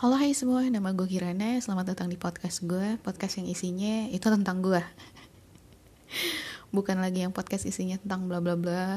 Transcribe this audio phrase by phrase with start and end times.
[0.00, 1.60] Halo hai semua, nama gue Kirana.
[1.60, 4.80] Selamat datang di podcast gue Podcast yang isinya itu tentang gue
[6.72, 8.96] Bukan lagi yang podcast isinya tentang bla bla bla.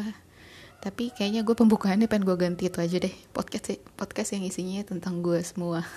[0.80, 3.12] Tapi kayaknya gue pembukaannya pengen gue ganti itu aja deh.
[3.36, 5.84] Podcast podcast yang isinya tentang gue semua.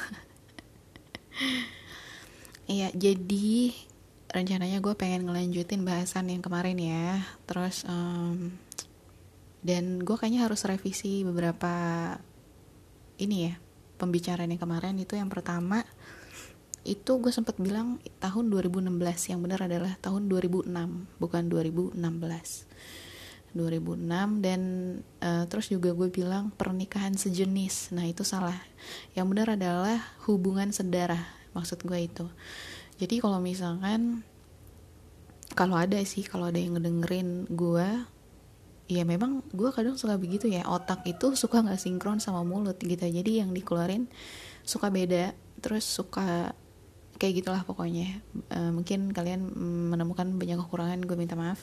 [2.67, 3.79] Iya, jadi
[4.35, 7.23] rencananya gue pengen ngelanjutin bahasan yang kemarin ya.
[7.47, 8.59] Terus um,
[9.63, 11.71] Dan gue kayaknya harus revisi beberapa
[13.23, 13.66] ini ya
[13.97, 15.83] pembicaraan yang kemarin itu yang pertama
[16.87, 18.95] itu gue sempat bilang tahun 2016
[19.35, 20.71] yang benar adalah tahun 2006
[21.19, 21.99] bukan 2016
[23.57, 24.61] 2006 dan
[25.25, 27.97] uh, terus juga gue bilang pernikahan sejenis.
[27.97, 28.55] Nah itu salah.
[29.17, 31.25] Yang benar adalah hubungan sedarah
[31.57, 32.29] maksud gue itu.
[33.01, 34.21] Jadi kalau misalkan
[35.57, 37.89] kalau ada sih kalau ada yang ngedengerin gue
[38.87, 40.63] ya memang gue kadang suka begitu ya.
[40.67, 43.03] Otak itu suka nggak sinkron sama mulut gitu.
[43.03, 44.07] Jadi yang dikeluarin
[44.63, 46.55] suka beda terus suka
[47.19, 48.23] kayak gitulah pokoknya.
[48.51, 49.43] Uh, mungkin kalian
[49.91, 51.61] menemukan banyak kekurangan gue minta maaf.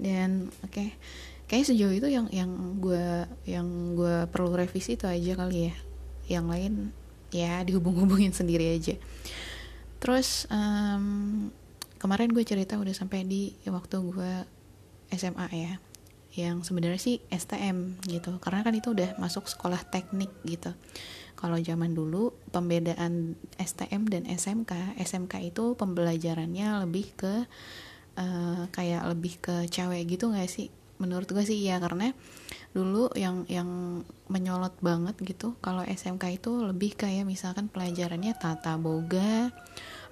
[0.00, 0.72] Dan oke.
[0.72, 0.90] Okay.
[1.46, 2.50] kayak sejauh itu yang yang
[2.82, 5.74] gue yang gue perlu revisi itu aja kali ya.
[6.26, 6.72] Yang lain
[7.30, 8.96] ya dihubung-hubungin sendiri aja.
[10.00, 11.48] Terus um,
[12.00, 14.32] kemarin gue cerita udah sampai di waktu gue
[15.14, 15.78] SMA ya
[16.36, 18.36] yang sebenarnya sih STM gitu.
[18.38, 20.70] Karena kan itu udah masuk sekolah teknik gitu.
[21.36, 27.34] Kalau zaman dulu pembedaan STM dan SMK SMK itu pembelajarannya lebih ke
[28.16, 30.72] uh, kayak lebih ke cewek gitu gak sih?
[30.96, 32.16] Menurut gue sih iya karena
[32.76, 33.68] dulu yang yang
[34.28, 39.48] menyolot banget gitu kalau SMK itu lebih kayak misalkan pelajarannya tata boga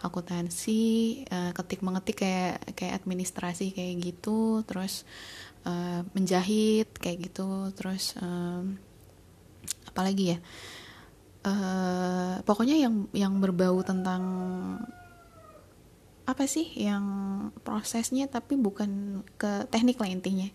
[0.04, 0.80] akuntansi
[1.28, 5.08] uh, ketik mengetik kayak kayak administrasi kayak gitu terus
[5.64, 7.72] uh, menjahit kayak gitu.
[7.74, 8.76] Terus um,
[9.88, 10.38] apalagi ya?
[11.44, 14.22] Uh, pokoknya yang yang berbau tentang
[16.24, 17.04] apa sih yang
[17.68, 20.48] prosesnya tapi bukan ke teknik lah intinya.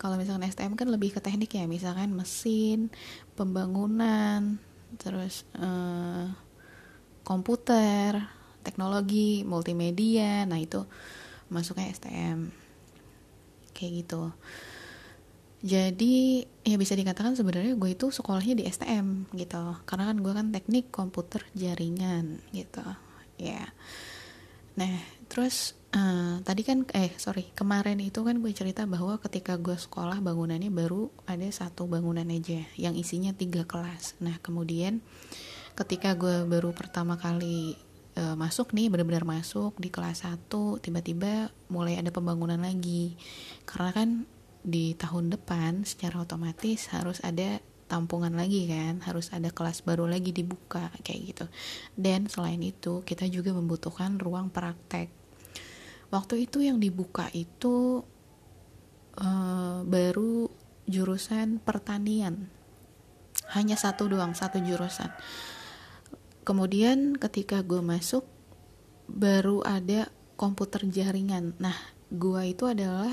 [0.00, 2.88] Kalau misalkan STM kan lebih ke teknik ya misalkan mesin
[3.36, 4.56] pembangunan
[4.96, 6.32] terus uh,
[7.20, 8.16] komputer
[8.64, 10.48] teknologi multimedia.
[10.48, 10.88] Nah itu
[11.52, 12.59] masuknya STM
[13.80, 14.22] kayak gitu.
[15.60, 19.76] Jadi ya bisa dikatakan sebenarnya gue itu sekolahnya di STM gitu.
[19.88, 22.84] Karena kan gue kan teknik komputer jaringan gitu
[23.40, 23.72] ya.
[24.76, 29.76] Nah terus uh, tadi kan eh sorry kemarin itu kan gue cerita bahwa ketika gue
[29.76, 34.16] sekolah bangunannya baru ada satu bangunan aja yang isinya tiga kelas.
[34.24, 35.04] Nah kemudian
[35.76, 37.76] ketika gue baru pertama kali
[38.20, 40.52] uh, masuk nih benar-benar masuk di kelas 1
[40.84, 43.16] tiba-tiba mulai ada pembangunan lagi.
[43.64, 44.08] Karena kan
[44.60, 50.30] di tahun depan secara otomatis harus ada tampungan lagi kan harus ada kelas baru lagi
[50.36, 51.46] dibuka kayak gitu.
[51.96, 55.08] Dan selain itu kita juga membutuhkan ruang praktek.
[56.12, 58.04] Waktu itu yang dibuka itu
[59.18, 60.50] uh, baru
[60.86, 62.50] jurusan pertanian.
[63.50, 65.10] Hanya satu doang satu jurusan
[66.44, 68.24] kemudian ketika gue masuk
[69.10, 70.08] baru ada
[70.38, 71.52] komputer jaringan.
[71.60, 71.76] Nah
[72.10, 73.12] gue itu adalah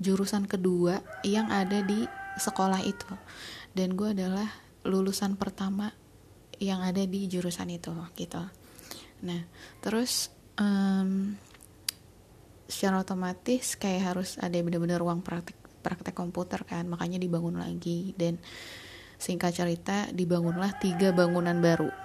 [0.00, 2.06] jurusan kedua yang ada di
[2.40, 3.12] sekolah itu.
[3.74, 4.46] Dan gue adalah
[4.86, 5.90] lulusan pertama
[6.62, 8.42] yang ada di jurusan itu gitu.
[9.26, 9.40] Nah
[9.82, 11.34] terus um,
[12.64, 18.16] secara otomatis kayak harus ada benar-benar ruang praktek praktek komputer kan makanya dibangun lagi.
[18.16, 18.40] Dan
[19.20, 22.03] singkat cerita dibangunlah tiga bangunan baru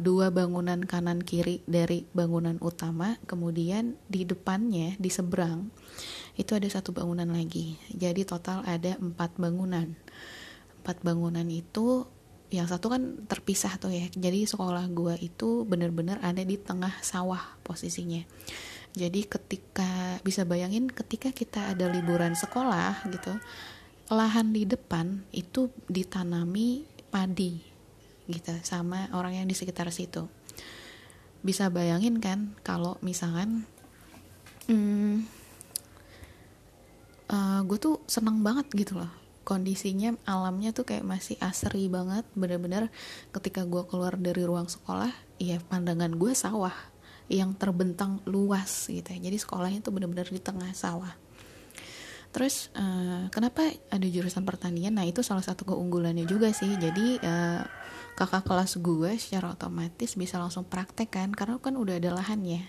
[0.00, 5.70] dua bangunan kanan kiri dari bangunan utama kemudian di depannya di seberang
[6.34, 7.78] itu ada satu bangunan lagi.
[7.94, 9.94] Jadi total ada empat bangunan.
[10.82, 12.06] Empat bangunan itu
[12.50, 14.06] yang satu kan terpisah tuh ya.
[14.10, 18.22] Jadi sekolah gua itu bener-bener ada di tengah sawah posisinya.
[18.94, 23.34] Jadi ketika bisa bayangin ketika kita ada liburan sekolah gitu
[24.12, 27.73] lahan di depan itu ditanami padi
[28.28, 30.28] gitu sama orang yang di sekitar situ.
[31.44, 33.68] Bisa bayangin kan kalau misalkan
[34.68, 35.28] hmm,
[37.28, 39.12] uh, eh, gue tuh seneng banget gitu loh.
[39.44, 42.24] Kondisinya alamnya tuh kayak masih asri banget.
[42.32, 42.88] Bener-bener
[43.28, 46.72] ketika gue keluar dari ruang sekolah ya pandangan gue sawah.
[47.28, 49.20] Yang terbentang luas gitu ya.
[49.20, 51.12] Jadi sekolahnya tuh bener-bener di tengah sawah.
[52.34, 54.96] Terus uh, kenapa ada jurusan pertanian?
[54.96, 56.72] Nah itu salah satu keunggulannya juga sih.
[56.80, 57.62] Jadi uh,
[58.14, 62.62] kakak kelas gue secara otomatis bisa langsung praktek kan karena kan udah ada lahannya.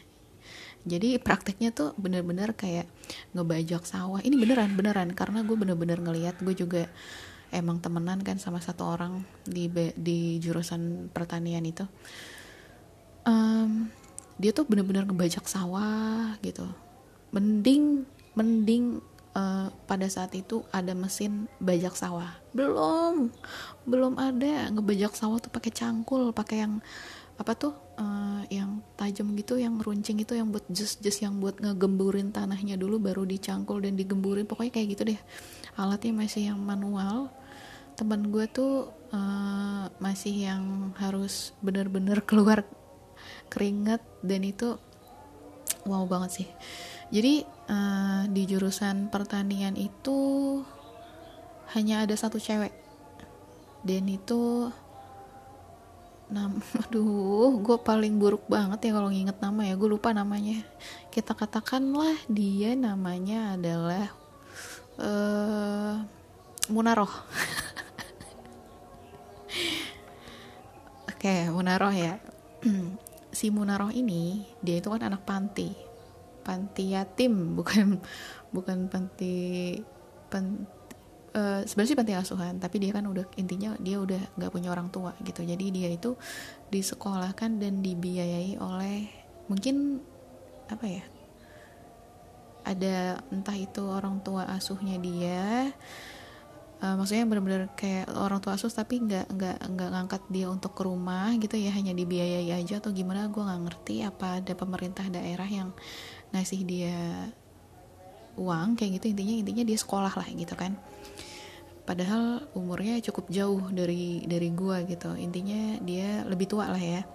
[0.86, 2.86] Jadi prakteknya tuh bener-bener kayak
[3.34, 4.22] ngebajak sawah.
[4.22, 6.86] Ini beneran beneran karena gue bener-bener ngeliat gue juga
[7.50, 11.86] emang temenan kan sama satu orang di di jurusan pertanian itu.
[13.26, 13.90] Um,
[14.38, 16.70] dia tuh bener-bener ngebajak sawah gitu.
[17.34, 18.06] Mending
[18.38, 19.02] mending
[19.36, 22.32] uh, pada saat itu ada mesin bajak sawah.
[22.56, 23.30] Belum.
[23.84, 24.72] Belum ada.
[24.72, 26.80] Ngebajak sawah tuh pakai cangkul pakai yang
[27.36, 32.32] apa tuh uh, yang tajam gitu yang runcing itu yang buat jus-jus yang buat ngegemburin
[32.32, 34.48] tanahnya dulu baru dicangkul dan digemburin.
[34.48, 35.20] Pokoknya kayak gitu deh.
[35.76, 37.30] Alatnya masih yang manual.
[38.00, 42.64] Teman gue tuh uh, masih yang harus bener-bener keluar
[43.52, 44.80] keringet dan itu
[45.86, 46.48] wow banget sih.
[47.14, 50.18] Jadi uh, di jurusan pertanian itu
[51.74, 52.74] hanya ada satu cewek.
[53.86, 54.70] Dan itu
[56.26, 59.74] nam aduh gue paling buruk banget ya kalau nginget nama ya.
[59.78, 60.66] Gue lupa namanya.
[61.14, 64.10] Kita katakanlah dia namanya adalah
[65.00, 66.02] uh,
[66.70, 67.10] Munaroh.
[71.10, 72.18] Oke okay, Munaroh ya.
[73.36, 75.85] Si Munaroh ini dia itu kan anak panti
[76.46, 77.98] panti yatim bukan
[78.56, 79.76] bukan panti
[80.30, 80.70] pen,
[81.34, 84.94] uh, sebenarnya sih panti asuhan tapi dia kan udah intinya dia udah nggak punya orang
[84.94, 85.42] tua gitu.
[85.42, 86.14] Jadi dia itu
[86.70, 89.10] disekolahkan dan dibiayai oleh
[89.50, 90.00] mungkin
[90.70, 91.06] apa ya
[92.66, 95.70] ada entah itu orang tua asuhnya dia
[96.82, 100.82] uh, maksudnya benar-benar kayak orang tua asuh tapi nggak nggak nggak ngangkat dia untuk ke
[100.82, 105.46] rumah gitu ya hanya dibiayai aja atau gimana gue nggak ngerti apa ada pemerintah daerah
[105.46, 105.70] yang
[106.36, 107.32] ngasih dia
[108.36, 110.76] uang kayak gitu intinya intinya dia sekolah lah gitu kan.
[111.86, 115.16] Padahal umurnya cukup jauh dari dari gua gitu.
[115.16, 117.08] Intinya dia lebih tua lah ya.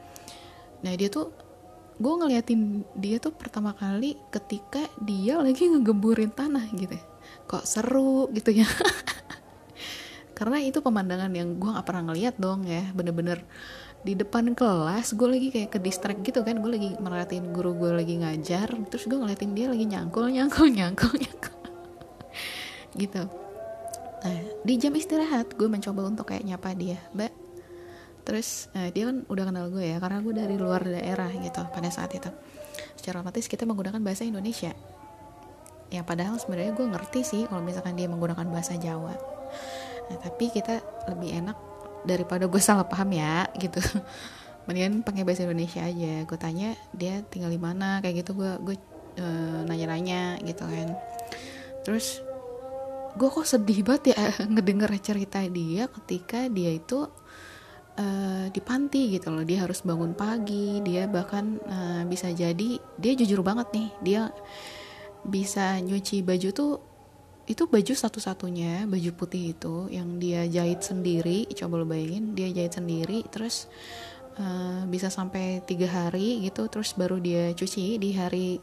[0.80, 1.28] Nah dia tuh
[2.00, 6.96] gue ngeliatin dia tuh pertama kali ketika dia lagi ngegemburin tanah gitu.
[7.44, 8.66] Kok seru gitu ya
[10.40, 13.44] karena itu pemandangan yang gue gak pernah ngeliat dong ya bener-bener
[14.00, 17.92] di depan kelas gue lagi kayak ke distract gitu kan gue lagi merhatiin guru gue
[17.92, 21.60] lagi ngajar terus gue ngeliatin dia lagi nyangkul nyangkul nyangkul nyangkul
[22.96, 23.28] gitu
[24.20, 27.32] Nah, di jam istirahat gue mencoba untuk kayak nyapa dia, Mbak.
[28.28, 31.88] Terus nah, dia kan udah kenal gue ya, karena gue dari luar daerah gitu pada
[31.88, 32.28] saat itu.
[33.00, 34.76] Secara otomatis kita menggunakan bahasa Indonesia.
[35.88, 39.16] Ya padahal sebenarnya gue ngerti sih kalau misalkan dia menggunakan bahasa Jawa.
[40.10, 41.56] Nah, tapi kita lebih enak
[42.02, 43.78] daripada gue salah paham ya gitu.
[44.66, 46.26] Mendingan pakai bahasa Indonesia aja.
[46.26, 48.76] Gue tanya dia tinggal di mana kayak gitu gue gue
[49.22, 50.98] uh, nanya-nanya gitu kan.
[51.86, 52.20] Terus
[53.14, 54.22] gue kok sedih banget ya
[54.52, 57.06] ngedenger cerita dia ketika dia itu
[57.98, 63.12] uh, di panti gitu loh dia harus bangun pagi dia bahkan uh, bisa jadi dia
[63.18, 64.22] jujur banget nih dia
[65.26, 66.72] bisa nyuci baju tuh
[67.50, 71.50] itu baju satu-satunya baju putih itu yang dia jahit sendiri.
[71.50, 73.66] Coba lo bayangin dia jahit sendiri terus
[74.38, 78.62] uh, bisa sampai tiga hari gitu terus baru dia cuci di hari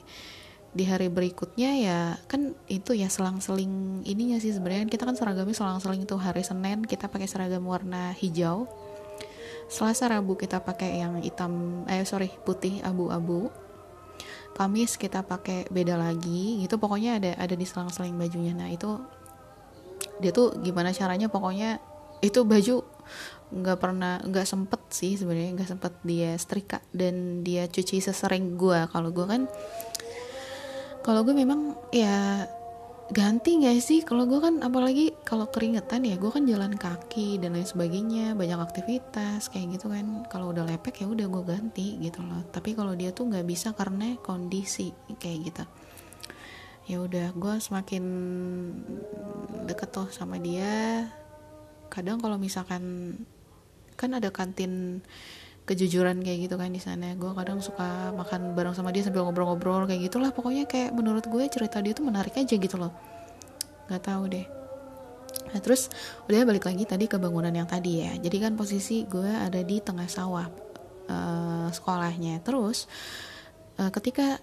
[0.72, 2.00] di hari berikutnya ya
[2.30, 4.88] kan itu ya selang-seling ininya sih sebenarnya.
[4.88, 8.72] Kita kan seragamnya selang-seling itu hari Senin kita pakai seragam warna hijau.
[9.68, 13.52] Selasa Rabu kita pakai yang hitam eh sorry putih abu-abu
[14.58, 16.82] Kamis kita pakai beda lagi gitu.
[16.82, 18.58] Pokoknya ada ada di selang-seling bajunya.
[18.58, 18.98] Nah itu
[20.18, 21.78] dia tuh gimana caranya pokoknya
[22.26, 22.82] itu baju
[23.54, 26.82] nggak pernah nggak sempet sih sebenarnya nggak sempet dia setrika.
[26.90, 29.46] Dan dia cuci sesering gue kalau gue kan
[31.06, 32.50] kalau gue memang ya
[33.08, 34.04] ganti gak sih?
[34.04, 38.60] Kalau gue kan apalagi kalau keringetan ya gue kan jalan kaki dan lain sebagainya banyak
[38.60, 40.28] aktivitas kayak gitu kan.
[40.28, 42.44] Kalau udah lepek ya udah gue ganti gitu loh.
[42.52, 45.64] Tapi kalau dia tuh nggak bisa karena kondisi kayak gitu.
[46.88, 48.04] Ya udah gue semakin
[49.68, 51.08] deket tuh sama dia.
[51.88, 53.16] Kadang kalau misalkan
[53.98, 55.02] kan ada kantin
[55.68, 57.12] kejujuran kayak gitu kan di sana.
[57.20, 60.32] Gue kadang suka makan bareng sama dia sambil ngobrol-ngobrol kayak gitulah.
[60.32, 62.96] Pokoknya kayak menurut gue cerita dia tuh menarik aja gitu loh.
[63.92, 64.48] Nggak tahu deh.
[65.52, 65.92] Nah terus
[66.26, 68.16] udah balik lagi tadi ke bangunan yang tadi ya.
[68.16, 70.48] Jadi kan posisi gue ada di tengah sawah
[71.12, 72.40] uh, sekolahnya.
[72.48, 72.88] Terus
[73.76, 74.40] uh, ketika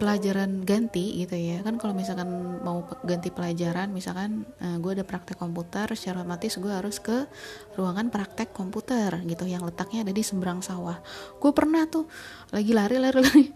[0.00, 1.60] pelajaran ganti gitu ya.
[1.60, 2.32] Kan kalau misalkan
[2.64, 7.28] mau ganti pelajaran misalkan uh, gue ada praktek komputer secara otomatis gue harus ke
[7.76, 10.96] ruangan praktek komputer gitu yang letaknya ada di seberang sawah.
[11.36, 12.08] Gue pernah tuh
[12.48, 13.46] lagi lari lari lari.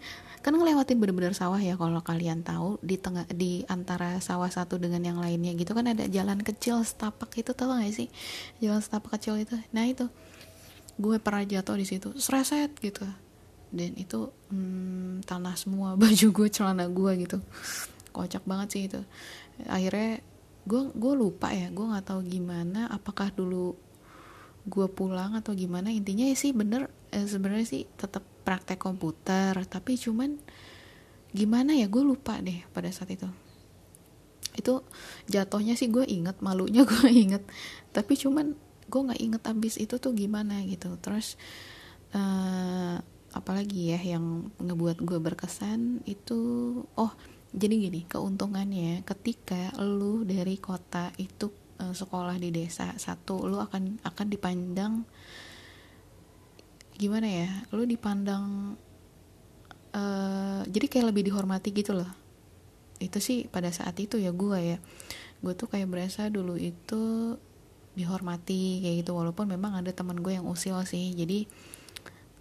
[0.45, 5.01] Kan ngelewatin bener-bener sawah ya kalau kalian tahu di tengah di antara sawah satu dengan
[5.01, 8.13] yang lainnya gitu kan ada jalan kecil setapak itu tau gak sih?
[8.61, 9.57] Jalan setapak kecil itu.
[9.73, 10.05] Nah itu.
[11.01, 13.24] Gue pernah jatuh di situ sreset gitu
[13.71, 17.37] dan itu hmm, tanah semua baju gue celana gue gitu.
[18.15, 19.01] Kocak banget sih itu.
[19.67, 20.21] Akhirnya
[20.65, 23.77] gue gue lupa ya gue nggak tahu gimana apakah dulu
[24.65, 25.93] gue pulang atau gimana.
[25.93, 30.37] Intinya ya sih bener eh, sebenarnya sih tetap praktek komputer tapi cuman
[31.35, 33.27] gimana ya gue lupa deh pada saat itu.
[34.55, 34.87] Itu
[35.27, 37.43] jatuhnya sih gue inget malunya gue inget.
[37.91, 38.55] Tapi cuman
[38.85, 40.95] gue nggak inget abis itu tuh gimana gitu.
[41.03, 41.35] Terus
[42.15, 43.03] uh,
[43.35, 46.39] apalagi ya yang ngebuat gue berkesan itu
[46.95, 47.11] oh
[47.51, 51.51] jadi gini keuntungannya ketika lu dari kota itu
[51.83, 55.03] uh, sekolah di desa satu lu akan akan dipandang
[56.95, 58.79] gimana ya lu dipandang
[59.95, 62.11] uh, jadi kayak lebih dihormati gitu loh.
[62.99, 64.77] Itu sih pada saat itu ya gue ya.
[65.39, 67.35] Gue tuh kayak berasa dulu itu
[67.95, 71.15] dihormati kayak gitu walaupun memang ada teman gue yang usil sih.
[71.15, 71.47] Jadi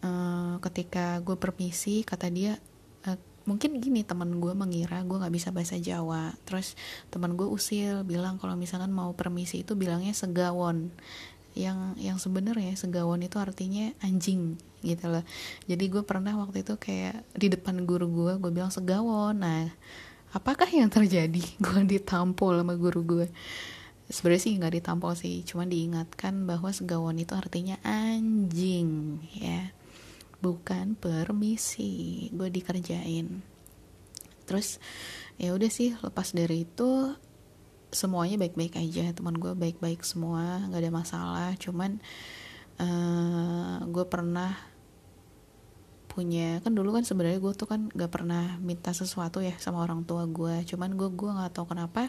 [0.04, 2.60] uh, ketika gue permisi kata dia
[3.08, 3.18] uh,
[3.48, 6.36] mungkin gini teman gue mengira gue nggak bisa bahasa Jawa.
[6.44, 6.76] Terus
[7.08, 10.92] teman gue usil bilang kalau misalkan mau permisi itu bilangnya segawon.
[11.54, 15.24] Yang yang sebenarnya segawon itu artinya anjing gitu loh.
[15.70, 19.38] Jadi gue pernah waktu itu kayak di depan guru gue gue bilang segawon.
[19.38, 19.70] Nah
[20.34, 21.38] apakah yang terjadi?
[21.64, 23.26] Gue ditampol sama guru gue.
[24.10, 29.72] Sebenarnya sih nggak ditampol sih cuma diingatkan bahwa segawon itu artinya anjing ya
[30.44, 33.40] bukan permisi gue dikerjain.
[34.44, 34.76] Terus
[35.40, 37.16] ya udah sih lepas dari itu
[37.88, 39.08] semuanya baik-baik aja.
[39.16, 41.50] Teman gue baik-baik semua nggak ada masalah.
[41.56, 41.96] Cuman
[42.76, 44.52] uh, gue pernah
[46.14, 50.06] punya kan dulu kan sebenarnya gue tuh kan gak pernah minta sesuatu ya sama orang
[50.06, 52.06] tua gue cuman gue gue nggak tahu kenapa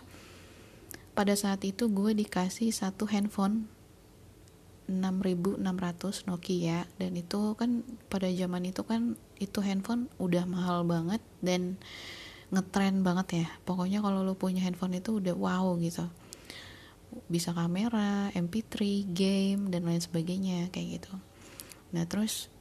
[1.17, 3.65] pada saat itu gue dikasih satu handphone
[4.85, 11.81] 6600 Nokia dan itu kan pada zaman itu kan itu handphone udah mahal banget dan
[12.53, 13.47] ngetren banget ya.
[13.65, 16.05] Pokoknya kalau lo punya handphone itu udah wow gitu.
[17.25, 21.13] Bisa kamera, MP3, game dan lain sebagainya kayak gitu.
[21.95, 22.53] Nah terus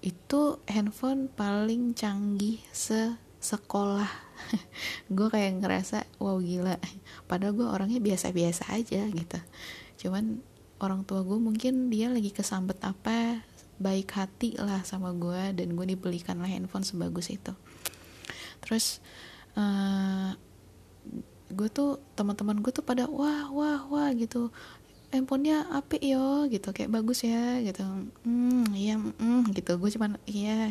[0.00, 4.08] itu handphone paling canggih se sekolah.
[5.14, 6.78] Gue kayak ngerasa wow gila.
[7.30, 9.38] Padahal gue orangnya biasa-biasa aja gitu.
[9.98, 10.42] Cuman
[10.78, 13.42] orang tua gue mungkin dia lagi kesambet apa
[13.78, 17.54] baik hati lah sama gue dan gue dibelikan lah handphone sebagus itu.
[18.62, 18.98] Terus
[19.54, 20.34] uh,
[21.48, 24.52] gue tuh teman-teman gue tuh pada wah wah wah gitu
[25.08, 27.80] handphonenya api yo gitu kayak bagus ya gitu.
[28.28, 29.80] Hmm iya hmm gitu.
[29.80, 30.68] Gue cuman iya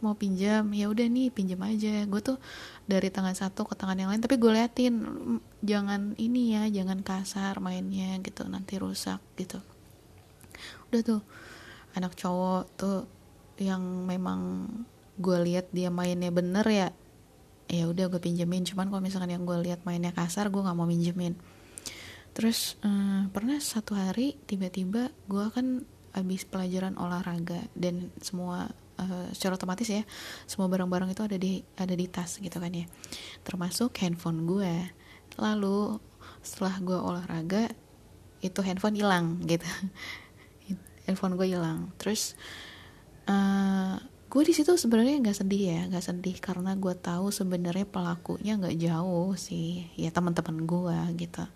[0.00, 2.08] mau pinjam ya udah nih pinjam aja.
[2.08, 2.40] Gue tuh
[2.88, 4.94] dari tangan satu ke tangan yang lain tapi gue liatin
[5.60, 9.60] jangan ini ya jangan kasar mainnya gitu nanti rusak gitu.
[10.88, 11.20] Udah tuh
[11.92, 13.04] anak cowok tuh
[13.60, 14.70] yang memang
[15.20, 16.88] gue lihat dia mainnya bener ya
[17.68, 18.64] ya udah gue pinjemin.
[18.64, 21.36] Cuman kalau misalkan yang gue lihat mainnya kasar gue nggak mau minjemin
[22.38, 25.82] terus uh, pernah satu hari tiba-tiba gue kan
[26.14, 28.70] habis pelajaran olahraga dan semua
[29.02, 30.06] uh, secara otomatis ya
[30.46, 32.86] semua barang-barang itu ada di ada di tas gitu kan ya.
[33.42, 34.70] Termasuk handphone gue
[35.34, 35.98] lalu
[36.38, 37.74] setelah gue olahraga
[38.38, 39.66] itu handphone hilang gitu.
[41.10, 41.90] Handphone gue hilang.
[41.98, 42.38] Terus
[43.26, 48.60] uh, gue di situ sebenarnya nggak sedih ya nggak sedih karena gue tahu sebenarnya pelakunya
[48.60, 51.48] nggak jauh sih ya teman-teman gue gitu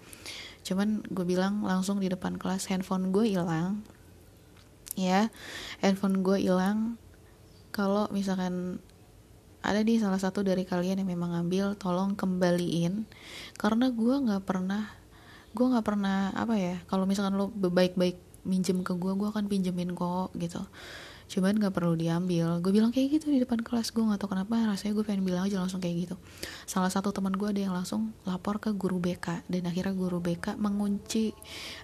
[0.62, 3.82] cuman gue bilang langsung di depan kelas handphone gue hilang.
[4.94, 5.28] Ya
[5.82, 6.98] handphone gue hilang.
[7.74, 8.78] Kalau misalkan
[9.62, 13.06] ada di salah satu dari kalian yang memang ngambil tolong kembaliin.
[13.58, 15.02] Karena gue nggak pernah
[15.52, 18.16] gue nggak pernah apa ya kalau misalkan lo baik-baik
[18.48, 20.64] minjem ke gue gue akan pinjemin kok gitu
[21.30, 22.58] cuman gak perlu diambil.
[22.58, 25.46] Gue bilang kayak gitu di depan kelas gue gak tau kenapa rasanya gue pengen bilang
[25.46, 26.16] aja langsung kayak gitu.
[26.64, 30.58] Salah satu teman gue ada yang langsung lapor ke guru BK dan akhirnya guru BK
[30.58, 31.32] mengunci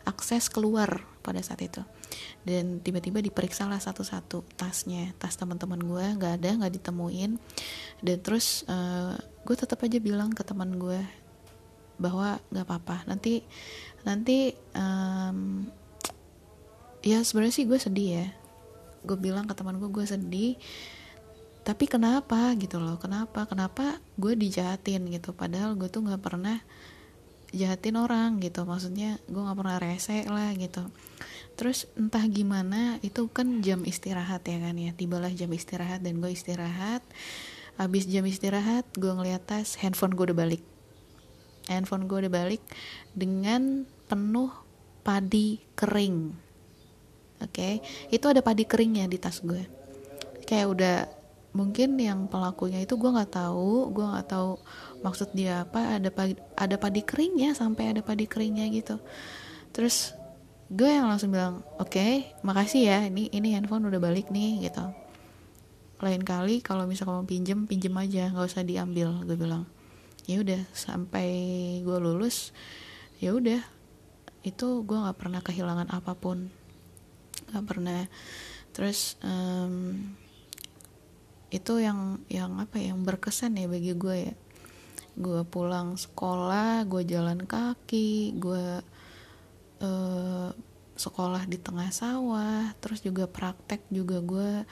[0.08, 1.82] akses keluar pada saat itu.
[2.42, 5.12] Dan tiba-tiba diperiksa lah satu-satu tasnya.
[5.20, 7.36] Tas teman-teman gue nggak ada nggak ditemuin.
[8.00, 11.00] Dan terus uh, gue tetap aja bilang ke teman gue
[12.00, 13.04] bahwa nggak apa-apa.
[13.10, 13.44] Nanti
[14.06, 15.66] nanti um,
[17.02, 18.26] ya sebenarnya sih gue sedih ya
[19.08, 20.60] gue bilang ke teman gue gue sedih.
[21.64, 25.32] Tapi kenapa gitu loh kenapa kenapa gue dijahatin gitu?
[25.32, 26.60] Padahal gue tuh nggak pernah
[27.56, 28.68] jahatin orang gitu.
[28.68, 30.84] Maksudnya gue nggak pernah rese lah gitu.
[31.56, 34.92] Terus entah gimana itu kan jam istirahat ya kan ya.
[34.92, 37.00] Tibalah jam istirahat dan gue istirahat.
[37.80, 40.62] Habis jam istirahat gue ngeliat tas handphone gue udah balik.
[41.68, 42.62] Handphone gue udah balik
[43.12, 44.48] dengan penuh
[45.04, 46.47] padi kering
[47.42, 47.52] oke?
[47.54, 47.82] Okay?
[48.10, 49.62] itu ada padi keringnya di tas gue.
[50.46, 50.96] Kayak udah
[51.56, 54.60] mungkin yang pelakunya itu gue nggak tahu gue nggak tahu
[55.00, 59.00] maksud dia apa ada padi ada padi keringnya sampai ada padi keringnya gitu.
[59.72, 60.12] Terus
[60.68, 64.84] gue yang langsung bilang oke okay, makasih ya ini ini handphone udah balik nih gitu.
[65.98, 69.64] Lain kali kalau misalnya kamu pinjem pinjem aja nggak usah diambil gue bilang.
[70.28, 71.28] Ya udah sampai
[71.80, 72.52] gue lulus
[73.18, 73.64] ya udah.
[74.44, 76.52] Itu gue nggak pernah kehilangan apa pun
[77.50, 78.02] nggak pernah.
[78.72, 79.96] Terus um,
[81.48, 84.34] itu yang yang apa ya, yang berkesan ya bagi gue ya.
[85.18, 88.84] Gue pulang sekolah gue jalan kaki gue
[89.82, 90.50] uh,
[90.98, 94.66] sekolah di tengah sawah terus juga praktek juga gue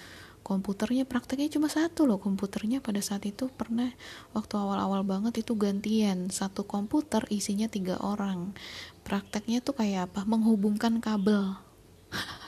[0.46, 2.22] komputernya prakteknya cuma satu loh.
[2.22, 3.90] Komputernya pada saat itu pernah
[4.30, 6.30] waktu awal-awal banget itu gantian.
[6.30, 8.54] Satu komputer isinya tiga orang.
[9.02, 10.22] Prakteknya tuh kayak apa?
[10.22, 11.58] Menghubungkan kabel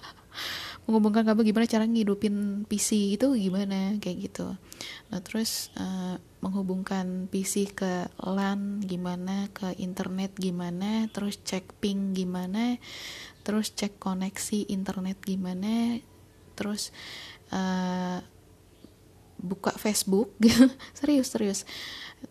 [0.89, 4.57] menghubungkan kabel gimana cara ngidupin PC itu gimana kayak gitu.
[5.13, 12.81] Nah terus uh, menghubungkan PC ke LAN gimana ke internet gimana terus cek ping gimana
[13.45, 16.01] terus cek koneksi internet gimana
[16.57, 16.89] terus
[17.53, 18.25] uh,
[19.37, 20.33] buka Facebook.
[20.97, 21.69] Serius serius.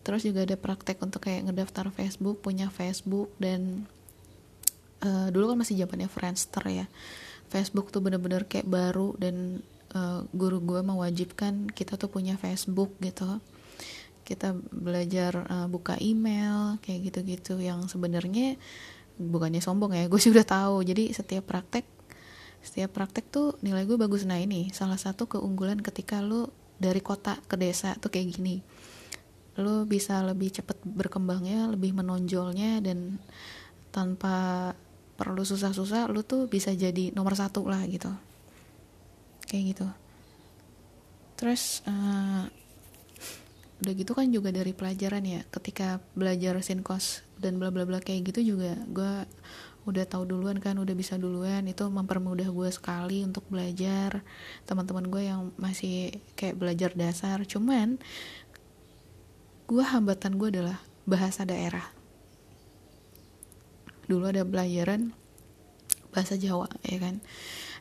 [0.01, 3.85] Terus juga ada praktek untuk kayak ngedaftar Facebook punya Facebook dan
[5.05, 6.89] uh, dulu kan masih zamannya Friendster ya
[7.47, 9.63] Facebook tuh bener-bener kayak baru dan
[9.95, 13.39] uh, guru gue mewajibkan kita tuh punya Facebook gitu.
[14.27, 18.59] Kita belajar uh, buka email kayak gitu-gitu yang sebenarnya
[19.17, 20.83] bukannya sombong ya gue sudah tahu.
[20.83, 21.87] Jadi setiap praktek
[22.57, 24.27] setiap praktek tuh nilai gue bagus.
[24.27, 28.59] Nah ini salah satu keunggulan ketika lo dari kota ke desa tuh kayak gini.
[29.57, 33.17] Lo bisa lebih cepet berkembangnya lebih menonjolnya dan
[33.95, 34.75] tanpa
[35.17, 38.13] perlu susah-susah lo tuh bisa jadi nomor satu lah gitu.
[39.49, 39.87] Kayak gitu.
[41.37, 42.45] Terus uh,
[43.81, 48.33] udah gitu kan juga dari pelajaran ya ketika belajar sinkos dan bla bla bla kayak
[48.33, 49.13] gitu juga gue
[49.87, 51.65] udah tahu duluan kan udah bisa duluan.
[51.65, 54.21] Itu mempermudah gue sekali untuk belajar.
[54.69, 57.97] Teman-teman gue yang masih kayak belajar dasar cuman
[59.67, 61.96] gue hambatan gue adalah bahasa daerah
[64.07, 65.13] dulu ada pelajaran
[66.11, 67.21] bahasa Jawa ya kan?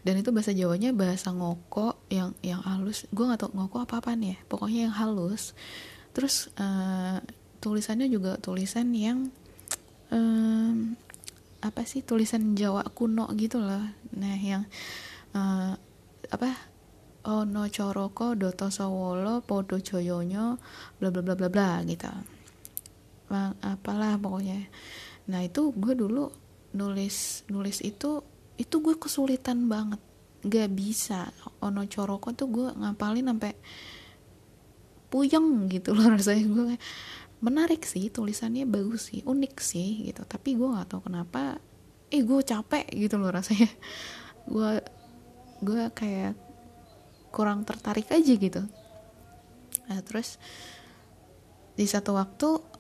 [0.07, 3.11] Dan itu bahasa Jawanya bahasa ngoko yang yang halus.
[3.11, 5.57] Gue nggak tau ngoko apa apaan ya pokoknya yang halus.
[6.15, 7.19] Terus uh,
[7.59, 9.35] tulisannya juga tulisan yang
[10.15, 10.95] um,
[11.65, 13.83] apa sih tulisan Jawa kuno gitu loh
[14.15, 14.69] nah yang
[15.35, 15.75] uh,
[16.31, 16.51] apa
[17.27, 20.63] ono coroko doto sawolo podo joyonyo
[21.03, 22.07] bla bla bla bla bla gitu.
[23.67, 24.71] Apalah pokoknya
[25.27, 26.31] nah itu gue dulu
[26.77, 28.23] nulis nulis itu
[28.57, 30.01] itu gue kesulitan banget.
[30.47, 31.29] Gak bisa.
[31.65, 33.53] Ono coroko tuh gue ngapalin sampai
[35.13, 36.47] puyeng gitu loh rasanya.
[36.49, 36.75] Gue
[37.45, 40.25] menarik sih tulisannya bagus sih unik sih gitu.
[40.25, 41.61] Tapi gue nggak tahu kenapa
[42.09, 43.69] eh gue capek gitu loh rasanya.
[44.47, 44.79] Gue
[45.59, 46.39] gue kayak
[47.35, 48.63] kurang tertarik aja gitu.
[49.91, 50.39] Nah terus
[51.75, 52.76] di satu waktu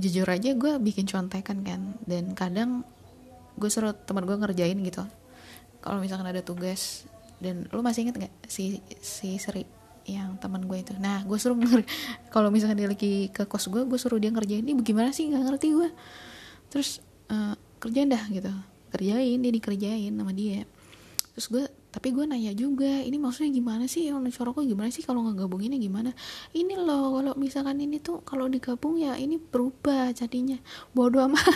[0.00, 2.82] jujur aja gue bikin contekan kan dan kadang
[3.60, 5.04] gue suruh teman gue ngerjain gitu.
[5.80, 7.04] Kalau misalkan ada tugas
[7.40, 9.64] dan lu masih inget nggak si si Sri
[10.08, 10.96] yang teman gue itu?
[10.96, 11.56] Nah gue suruh
[12.34, 15.28] kalau misalkan dia lagi ke kos gue gue suruh dia ngerjain ini bagaimana sih?
[15.28, 15.88] Nggak ngerti gue
[16.72, 18.52] terus uh, kerjain dah gitu.
[18.90, 20.64] Kerjain dia dikerjain sama dia.
[21.36, 24.06] Terus gue tapi gue nanya juga ini maksudnya gimana sih?
[24.06, 25.02] Yang coroko gimana sih?
[25.02, 26.14] Kalau nggak gabunginnya gimana?
[26.54, 30.58] Ini loh kalau misalkan ini tuh kalau digabung ya ini berubah jadinya.
[30.94, 31.42] Bodoh amat.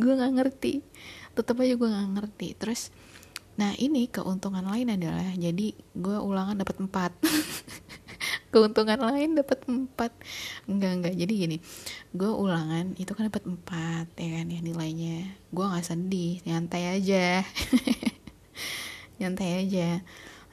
[0.00, 0.82] Gue nggak ngerti.
[1.38, 2.48] Tetap aja gue nggak ngerti.
[2.58, 2.90] Terus
[3.56, 6.92] Nah ini keuntungan lain adalah jadi gue ulangan dapat 4
[8.56, 9.92] keuntungan lain dapat 4
[10.72, 11.14] enggak enggak.
[11.20, 11.56] Jadi gini
[12.16, 15.36] gue ulangan itu kan dapat 4 ya kan ya nilainya.
[15.52, 17.44] Gue nggak sedih nyantai aja.
[19.20, 20.00] Nyantai aja.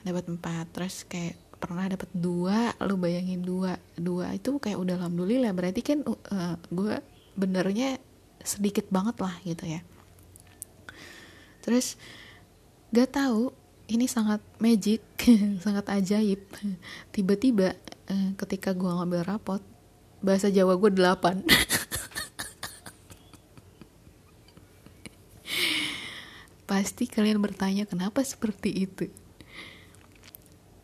[0.03, 3.79] Dapat 4 terus kayak pernah dapat dua lu bayangin dua.
[3.95, 5.55] Dua itu kayak udah alhamdulillah.
[5.55, 6.99] Berarti kan uh, gue
[7.39, 8.03] benernya
[8.43, 9.79] sedikit banget lah gitu ya.
[11.63, 11.95] Terus
[12.91, 13.55] gak tahu
[13.87, 14.99] ini sangat magic
[15.65, 16.43] sangat ajaib.
[17.15, 17.79] Tiba-tiba
[18.13, 19.65] eh, ketika gue ngambil rapot
[20.21, 21.41] bahasa Jawa gue delapan
[26.69, 29.09] pasti kalian bertanya kenapa seperti itu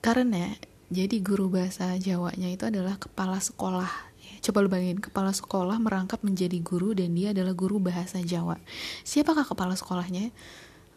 [0.01, 0.57] karena
[0.89, 6.63] jadi guru bahasa Jawanya itu adalah kepala sekolah Coba lu bayangin, kepala sekolah merangkap menjadi
[6.63, 8.55] guru dan dia adalah guru bahasa Jawa.
[9.03, 10.31] Siapakah kepala sekolahnya?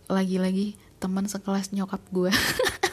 [0.07, 2.31] Lagi-lagi teman sekelas nyokap gue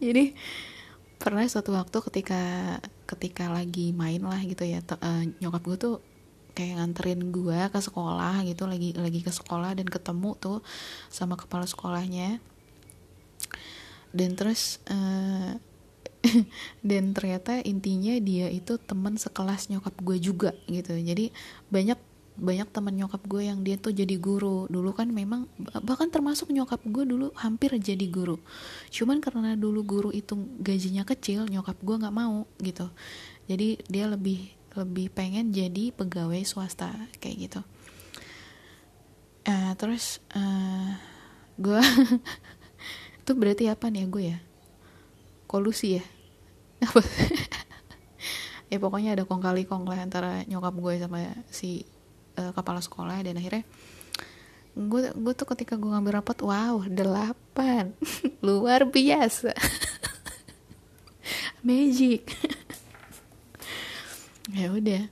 [0.00, 0.34] jadi
[1.20, 2.42] pernah suatu waktu ketika
[3.04, 5.96] ketika lagi main lah gitu ya uh, nyokap gue tuh
[6.56, 10.58] kayak nganterin gue ke sekolah gitu lagi lagi ke sekolah dan ketemu tuh
[11.08, 12.42] sama kepala sekolahnya.
[14.10, 15.54] Dan terus uh,
[16.88, 20.98] dan ternyata intinya dia itu teman sekelas nyokap gue juga gitu.
[20.98, 21.30] Jadi
[21.70, 21.96] banyak
[22.40, 24.64] banyak teman nyokap gue yang dia tuh jadi guru.
[24.72, 25.44] Dulu kan memang
[25.84, 28.40] bahkan termasuk nyokap gue dulu hampir jadi guru.
[28.88, 32.88] Cuman karena dulu guru itu gajinya kecil nyokap gue nggak mau gitu.
[33.44, 37.60] Jadi dia lebih lebih pengen jadi pegawai swasta kayak gitu.
[39.44, 40.90] Uh, terus uh, eh,
[41.60, 41.80] gue
[43.24, 44.38] itu berarti apa nih ya gue ya?
[45.50, 46.04] Kolusi ya?
[46.86, 47.02] Apa?
[48.70, 51.82] Ya pokoknya ada kong kali kong lah antara nyokap gue sama si
[52.40, 53.68] uh, kepala sekolah dan akhirnya
[54.80, 57.92] gue gue tuh ketika gue ngambil rapot wow delapan.
[58.46, 59.52] Luar biasa.
[61.66, 62.24] Magic.
[64.50, 65.06] Ya udah.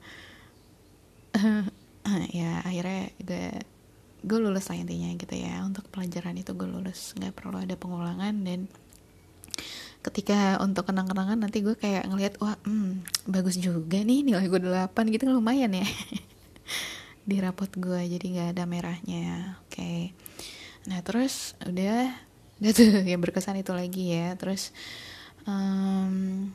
[2.34, 3.62] Ya akhirnya gue
[4.26, 5.62] gue lulus lah intinya gitu ya.
[5.62, 7.14] Untuk pelajaran itu gue lulus.
[7.14, 8.66] Nggak perlu ada pengulangan dan
[10.02, 15.06] ketika untuk kenang-kenangan nanti gue kayak ngelihat wah hmm, bagus juga nih nilai gue delapan
[15.06, 15.30] gitu.
[15.30, 15.86] Lumayan ya
[17.28, 19.60] di rapot gue jadi nggak ada merahnya.
[19.68, 19.76] Oke.
[19.76, 20.00] Okay.
[20.88, 22.08] nah terus udah
[22.56, 24.32] udah tuh yang berkesan itu lagi ya.
[24.40, 24.72] Terus
[25.44, 26.48] um,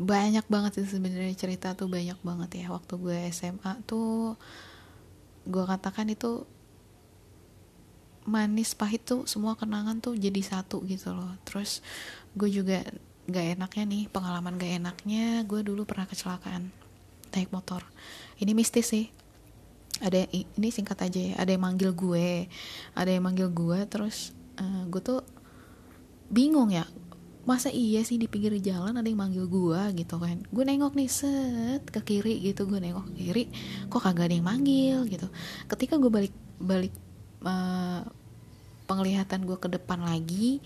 [0.00, 2.66] banyak banget sih sebenarnya cerita tuh banyak banget ya.
[2.72, 4.40] Waktu gue SMA tuh
[5.44, 6.48] gue katakan itu
[8.24, 11.36] manis pahit tuh semua kenangan tuh jadi satu gitu loh.
[11.44, 11.84] Terus
[12.32, 12.80] gue juga
[13.28, 16.72] gak enaknya nih pengalaman gak enaknya gue dulu pernah kecelakaan
[17.36, 17.84] naik motor.
[18.40, 19.19] Ini mistis sih
[20.00, 21.34] ada ini singkat aja ya.
[21.38, 22.48] Ada yang manggil gue
[22.96, 25.20] ada yang manggil gue terus uh, gue tuh
[26.32, 26.88] bingung ya
[27.48, 30.40] masa iya sih di pinggir jalan ada yang manggil gue gitu kan.
[30.48, 33.44] Gue nengok nih set ke kiri gitu gue nengok ke kiri
[33.88, 35.28] kok kagak ada yang manggil gitu.
[35.68, 36.94] Ketika gue balik balik
[37.44, 38.04] uh,
[38.90, 40.58] penglihatan gue ke depan lagi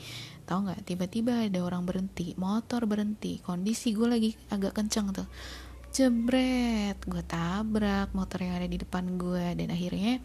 [0.44, 5.28] tahu nggak tiba-tiba ada orang berhenti motor berhenti kondisi gue lagi agak kenceng tuh
[5.94, 6.98] jebret.
[7.06, 10.18] Gue tabrak motor yang ada di depan gue dan akhirnya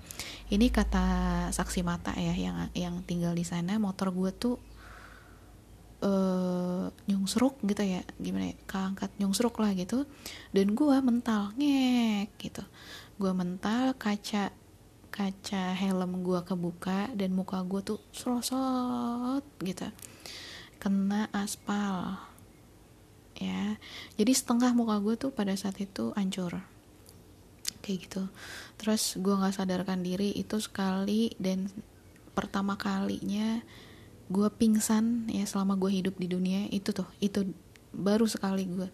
[0.49, 1.05] ini kata
[1.53, 4.57] saksi mata ya yang yang tinggal di sana motor gue tuh
[6.01, 8.01] uh, nyungsruk gitu ya.
[8.17, 8.55] Gimana ya?
[8.65, 10.09] Keangkat nyungsruk lah gitu.
[10.49, 12.65] Dan gue mental ngek gitu.
[13.21, 14.49] Gue mental kaca
[15.09, 19.85] kaca helm gue kebuka dan muka gue tuh serosot gitu.
[20.79, 22.28] Kena aspal
[23.39, 23.79] ya.
[24.19, 26.59] Jadi setengah muka gue tuh pada saat itu hancur.
[27.79, 28.23] Kayak gitu.
[28.75, 31.71] Terus gue nggak sadarkan diri itu sekali dan
[32.35, 33.63] pertama kalinya
[34.29, 37.49] gue pingsan ya selama gue hidup di dunia itu tuh itu
[37.95, 38.91] baru sekali gue.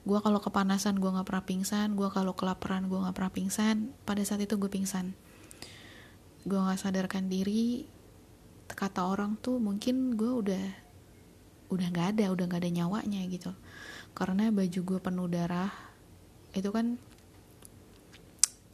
[0.00, 4.24] Gue kalau kepanasan gue nggak pernah pingsan gue kalau kelaparan gue nggak pernah pingsan pada
[4.24, 5.12] saat itu gue pingsan.
[6.46, 7.84] Gue nggak sadarkan diri
[8.70, 10.64] kata orang tuh mungkin gue udah
[11.70, 13.50] udah nggak ada udah nggak ada nyawanya gitu
[14.12, 15.72] karena baju gue penuh darah
[16.56, 16.98] itu kan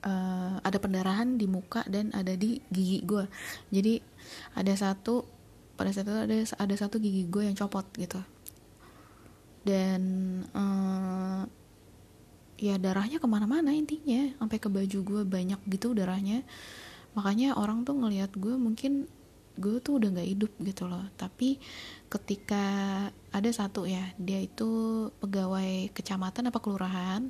[0.06, 3.28] uh, ada pendarahan di muka dan ada di gigi gue
[3.68, 4.00] jadi
[4.56, 5.36] ada satu
[5.76, 8.18] pada saat itu ada ada satu gigi gue yang copot gitu.
[9.62, 10.02] Dan
[10.56, 11.44] uh,
[12.56, 16.42] ya darahnya ke mana-mana intinya sampai ke baju gue banyak gitu darahnya.
[17.12, 19.04] Makanya orang tuh ngelihat gue mungkin
[19.56, 21.04] gue tuh udah nggak hidup gitu loh.
[21.20, 21.60] Tapi
[22.06, 22.64] ketika
[23.34, 24.70] ada satu ya dia itu
[25.18, 27.26] pegawai kecamatan apa kelurahan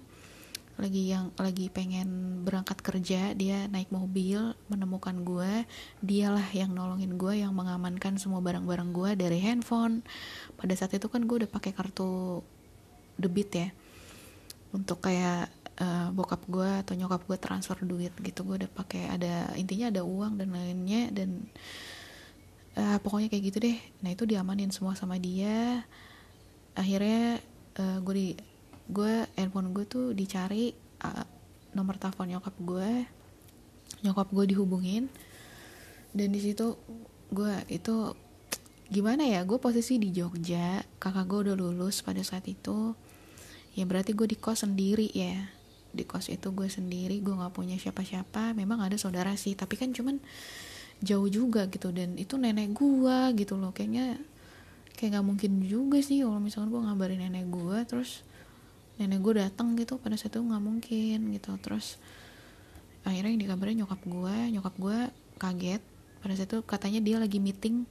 [0.76, 5.64] lagi yang lagi pengen berangkat kerja dia naik mobil menemukan gue
[6.04, 10.04] dialah yang nolongin gue yang mengamankan semua barang-barang gue dari handphone.
[10.60, 12.44] Pada saat itu kan gue udah pakai kartu
[13.16, 13.68] debit ya
[14.76, 15.48] untuk kayak
[15.80, 18.44] uh, bokap gue atau nyokap gue transfer duit gitu.
[18.44, 21.48] Gue udah pakai ada intinya ada uang dan lainnya dan
[22.76, 23.78] uh, pokoknya kayak gitu deh.
[24.04, 25.82] Nah itu diamanin semua sama dia.
[26.76, 27.40] Akhirnya
[27.80, 28.28] uh, gue di
[28.86, 30.70] gue handphone gue tuh dicari
[31.02, 31.26] uh,
[31.74, 32.90] nomor telepon nyokap gue
[34.04, 35.08] nyokap gue dihubungin.
[36.12, 36.76] Dan di situ
[37.32, 38.14] gue itu
[38.86, 40.84] gimana ya gue posisi di Jogja.
[41.00, 42.92] Kakak gue udah lulus pada saat itu.
[43.76, 45.48] Ya berarti gue di kos sendiri ya.
[45.96, 48.52] Di kos itu gue sendiri gue nggak punya siapa-siapa.
[48.52, 50.20] Memang ada saudara sih tapi kan cuman
[51.04, 51.92] jauh juga gitu.
[51.92, 53.72] Dan itu nenek gua gitu loh.
[53.72, 54.20] Kayaknya
[54.96, 58.24] kayak nggak mungkin juga sih kalau misalkan gua ngabarin nenek gua terus
[58.96, 61.52] nenek gua datang gitu pada saat itu nggak mungkin gitu.
[61.61, 62.00] Terus
[63.06, 64.98] akhirnya yang dikabarin nyokap gua nyokap gua
[65.37, 65.82] kaget.
[66.24, 67.85] Pada saat itu katanya dia lagi meeting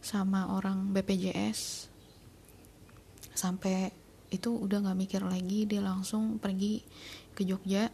[0.00, 1.92] sama orang BPJS
[3.36, 3.92] sampai
[4.30, 6.80] itu udah nggak mikir lagi dia langsung pergi
[7.34, 7.90] ke Jogja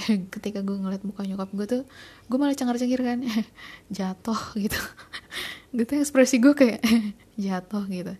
[0.34, 1.82] ketika gue ngeliat muka nyokap gue tuh
[2.26, 3.20] gue malah cengar-cengir kan.
[3.96, 4.80] Jatuh gitu.
[5.70, 6.82] Gitu ekspresi gue kayak
[7.38, 8.10] jatuh gitu.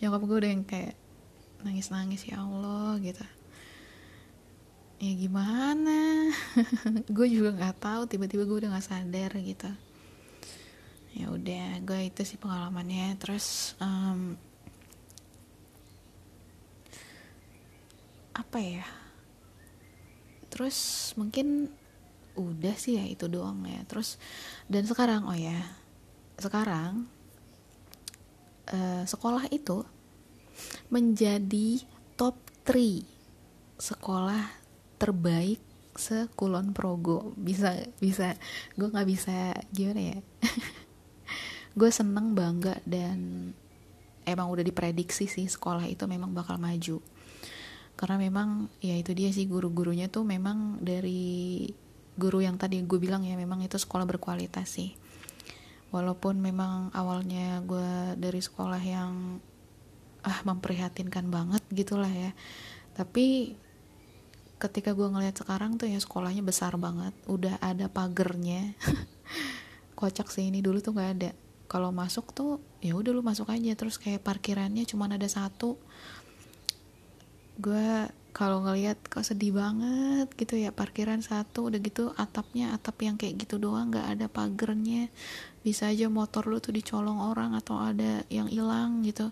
[0.00, 0.96] Nyokap gue udah yang kayak
[1.60, 3.20] nangis-nangis ya Allah gitu.
[5.04, 6.32] Ya gimana?
[7.12, 9.68] Gue juga nggak tahu tiba-tiba gue udah nggak sadar gitu.
[11.12, 13.20] Ya udah gue itu sih pengalamannya.
[13.20, 14.40] Terus um,
[18.32, 19.03] apa ya
[20.54, 21.66] terus mungkin
[22.38, 23.82] udah sih ya itu doang ya.
[23.90, 24.22] Terus
[24.70, 25.58] dan sekarang oh ya
[26.38, 27.10] sekarang
[28.70, 29.82] uh, sekolah itu
[30.90, 31.82] menjadi
[32.14, 33.02] top 3
[33.82, 34.46] sekolah
[35.02, 35.58] terbaik
[35.98, 37.34] sekulon progo.
[37.34, 38.38] Bisa bisa
[38.78, 40.18] gue nggak bisa gimana ya?
[41.78, 43.50] Gue seneng bangga dan
[44.22, 47.02] emang udah diprediksi sih sekolah itu memang bakal maju
[47.94, 51.70] karena memang ya itu dia sih guru-gurunya tuh memang dari
[52.14, 54.94] guru yang tadi gue bilang ya memang itu sekolah berkualitas sih.
[55.94, 59.38] Walaupun memang awalnya gue dari sekolah yang
[60.26, 62.34] ah memprihatinkan banget gitulah ya.
[62.98, 63.54] Tapi
[64.58, 68.74] ketika gue ngeliat sekarang tuh ya sekolahnya besar banget udah ada pagernya.
[69.98, 71.30] Kocak sih ini dulu tuh nggak ada.
[71.70, 73.70] Kalau masuk tuh ya udah lu masuk aja.
[73.78, 75.78] Terus kayak parkirannya cuma ada satu
[77.58, 83.14] gue kalau ngeliat kok sedih banget gitu ya parkiran satu udah gitu atapnya atap yang
[83.14, 85.06] kayak gitu doang nggak ada pagernya.
[85.62, 89.30] Bisa aja motor lu tuh dicolong orang atau ada yang hilang gitu.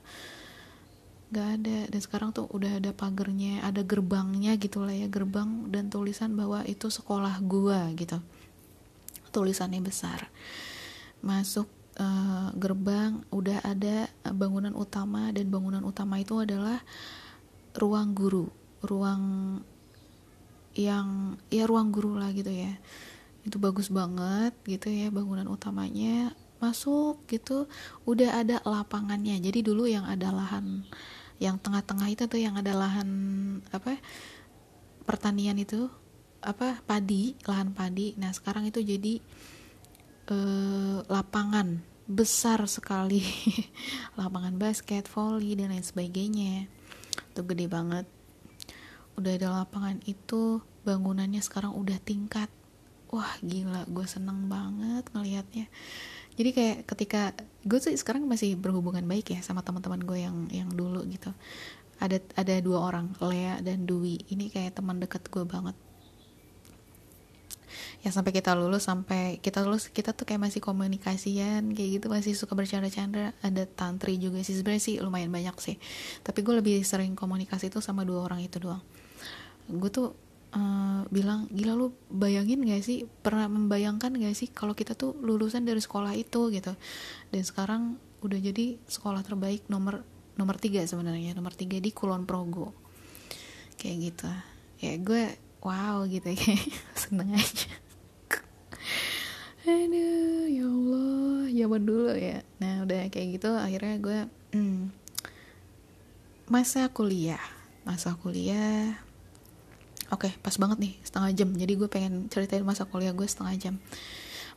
[1.34, 1.78] Nggak ada.
[1.90, 6.62] Dan sekarang tuh udah ada pagernya ada gerbangnya gitu lah ya gerbang dan tulisan bahwa
[6.62, 8.22] itu sekolah gua gitu.
[9.34, 10.30] Tulisannya besar.
[11.26, 11.66] Masuk
[11.98, 16.78] uh, gerbang udah ada bangunan utama dan bangunan utama itu adalah
[17.76, 18.50] ruang guru
[18.82, 19.22] ruang
[20.74, 22.74] yang ya ruang guru lah gitu ya.
[23.46, 27.70] Itu bagus banget gitu ya bangunan utamanya masuk gitu
[28.06, 29.38] udah ada lapangannya.
[29.38, 30.86] Jadi dulu yang ada lahan
[31.42, 33.08] yang tengah-tengah itu tuh yang ada lahan
[33.74, 33.98] apa
[35.02, 35.90] pertanian itu
[36.42, 38.14] apa padi lahan padi.
[38.18, 39.18] Nah sekarang itu jadi
[40.30, 43.22] eh, lapangan besar sekali.
[44.18, 46.66] Lapangan basket volley dan lain sebagainya
[47.32, 48.06] tuh gede banget.
[49.16, 52.48] Udah ada lapangan itu bangunannya sekarang udah tingkat.
[53.12, 55.66] Wah gila gue seneng banget ngelihatnya.
[56.32, 57.36] Jadi kayak ketika
[57.68, 61.28] gue tuh sekarang masih berhubungan baik ya sama teman-teman gue yang yang dulu gitu.
[62.00, 64.16] Ada ada dua orang Lea dan Dwi.
[64.32, 65.76] Ini kayak teman dekat gue banget
[68.02, 72.34] ya sampai kita lulus sampai kita lulus kita tuh kayak masih komunikasian kayak gitu masih
[72.34, 73.30] suka bercanda-canda.
[73.46, 75.76] Ada tantri juga sih sebenarnya sih lumayan banyak sih.
[76.26, 78.82] Tapi gue lebih sering komunikasi tuh sama dua orang itu doang.
[79.70, 80.18] Gue tuh
[80.50, 85.62] uh, bilang gila lu bayangin gak sih pernah membayangkan gak sih kalau kita tuh lulusan
[85.62, 86.74] dari sekolah itu gitu.
[87.30, 90.02] Dan sekarang udah jadi sekolah terbaik nomor
[90.34, 92.74] nomor tiga sebenarnya nomor tiga di Kulon Progo.
[93.78, 94.30] Kayak gitu.
[94.82, 96.58] Ya gue wow gitu ya
[96.98, 97.81] seneng aja
[99.62, 101.46] aduh ya Allah.
[101.52, 102.42] Zaman dulu ya.
[102.58, 104.18] Nah udah kayak gitu akhirnya gue
[104.58, 104.80] hmm,
[106.50, 107.42] masa kuliah.
[107.86, 108.98] Masa kuliah.
[110.12, 111.48] Oke okay, pas banget nih setengah jam.
[111.54, 113.74] Jadi gue pengen ceritain masa kuliah gue setengah jam.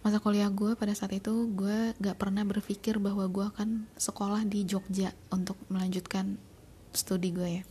[0.06, 4.62] Masa kuliah gue pada saat itu gue gak pernah berpikir bahwa gue akan sekolah di
[4.62, 6.38] Jogja untuk melanjutkan
[6.94, 7.64] studi gue ya.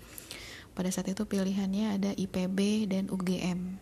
[0.75, 3.79] Pada saat itu pilihannya ada IPB dan UGM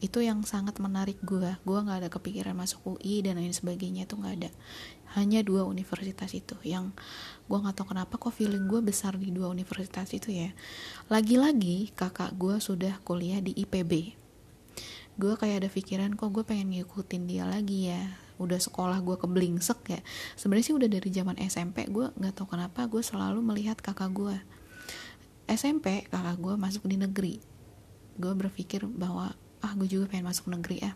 [0.00, 4.16] itu yang sangat menarik gue gue nggak ada kepikiran masuk UI dan lain sebagainya itu
[4.16, 4.50] nggak ada.
[5.16, 6.96] Hanya dua universitas itu yang
[7.46, 10.56] gue nggak tahu kenapa kok feeling gue besar di dua universitas itu ya.
[11.12, 14.20] Lagi-lagi kakak gue sudah kuliah di IPB
[15.20, 18.00] gue kayak ada pikiran kok gue pengen ngikutin dia lagi ya?
[18.40, 20.00] Udah sekolah gue keblingsek ya?
[20.32, 24.36] Sebenarnya sih udah dari zaman SMP gue nggak tahu kenapa gue selalu melihat kakak gue
[25.44, 27.36] SMP kakak gue masuk di negeri.
[28.16, 30.92] Gue berpikir bahwa ah gue juga pengen masuk negeri ya.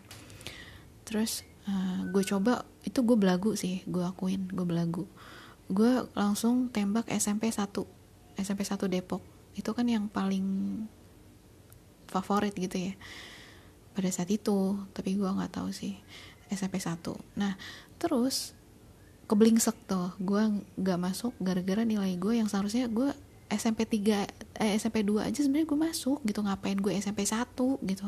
[1.05, 5.05] Terus uh, gue coba itu gue belagu sih gue akuin gue belagu.
[5.69, 7.71] Gue langsung tembak SMP 1
[8.37, 9.21] SMP 1 Depok.
[9.55, 10.45] Itu kan yang paling
[12.09, 12.93] favorit gitu ya
[13.95, 14.77] pada saat itu.
[14.93, 15.97] Tapi gue nggak tahu sih
[16.51, 17.01] SMP 1
[17.37, 17.57] nah
[17.97, 18.53] terus
[19.25, 23.09] keblingsek tuh gue nggak masuk gara-gara nilai gue yang seharusnya gue
[23.49, 28.07] SMP 3 eh, SMP 2 aja sebenarnya gue masuk gitu ngapain gue SMP 1 gitu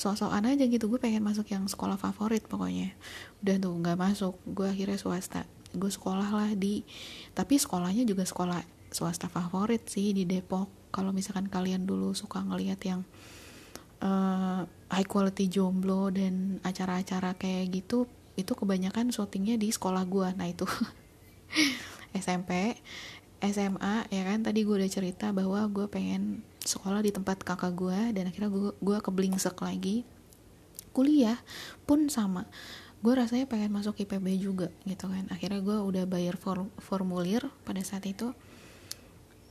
[0.00, 0.88] sok-sokan aja gitu.
[0.88, 2.96] Gue pengen masuk yang sekolah favorit pokoknya.
[3.44, 4.34] Udah tuh nggak masuk.
[4.48, 5.44] Gue akhirnya swasta.
[5.76, 6.80] Gue sekolah lah di
[7.36, 10.72] tapi sekolahnya juga sekolah swasta favorit sih di Depok.
[10.88, 13.04] Kalau misalkan kalian dulu suka ngelihat yang
[14.00, 20.28] uh, high quality jomblo dan acara-acara kayak gitu itu kebanyakan syutingnya di sekolah gue.
[20.32, 20.64] Nah itu.
[22.16, 22.80] SMP
[23.44, 24.42] SMA ya kan?
[24.42, 28.72] Tadi gue udah cerita bahwa gue pengen sekolah di tempat kakak gue dan akhirnya gue
[28.78, 30.04] gue keblingsek lagi.
[30.90, 31.38] Kuliah
[31.86, 32.44] pun sama.
[33.00, 35.24] Gue rasanya pengen masuk IPB juga gitu kan.
[35.32, 38.34] Akhirnya gue udah bayar for, formulir pada saat itu.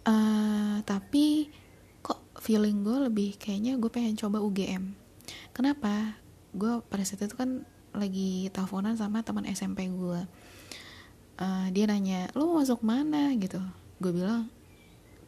[0.06, 1.52] Uh, tapi
[2.00, 4.96] kok feeling gue lebih kayaknya gue pengen coba UGM
[5.54, 6.18] kenapa?
[6.56, 10.22] Gue pada saat itu kan lagi teleponan sama teman SMP gue
[11.40, 13.34] uh, dia nanya lu mau masuk mana?
[13.36, 13.60] Gitu.
[14.00, 14.48] Gue bilang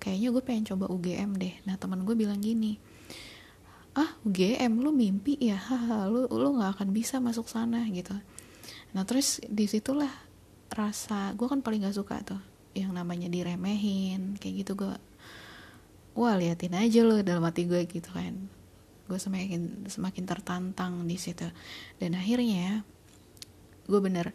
[0.02, 1.54] kayaknya gue pengen coba UGM deh.
[1.70, 2.82] Nah teman gue bilang gini
[3.92, 5.60] ah UGM lu mimpi ya?
[5.60, 8.16] Haha lu lu nggak akan bisa masuk sana gitu.
[8.96, 10.12] Nah terus di situlah
[10.72, 12.40] rasa gue kan paling gak suka tuh
[12.72, 14.80] yang namanya diremehin kayak gitu.
[14.80, 14.96] Gue
[16.16, 18.48] wah liatin aja lo dalam hati gue gitu kan.
[19.12, 21.52] Gue semakin semakin tertantang di situ.
[22.00, 22.88] Dan akhirnya
[23.92, 24.32] gue bener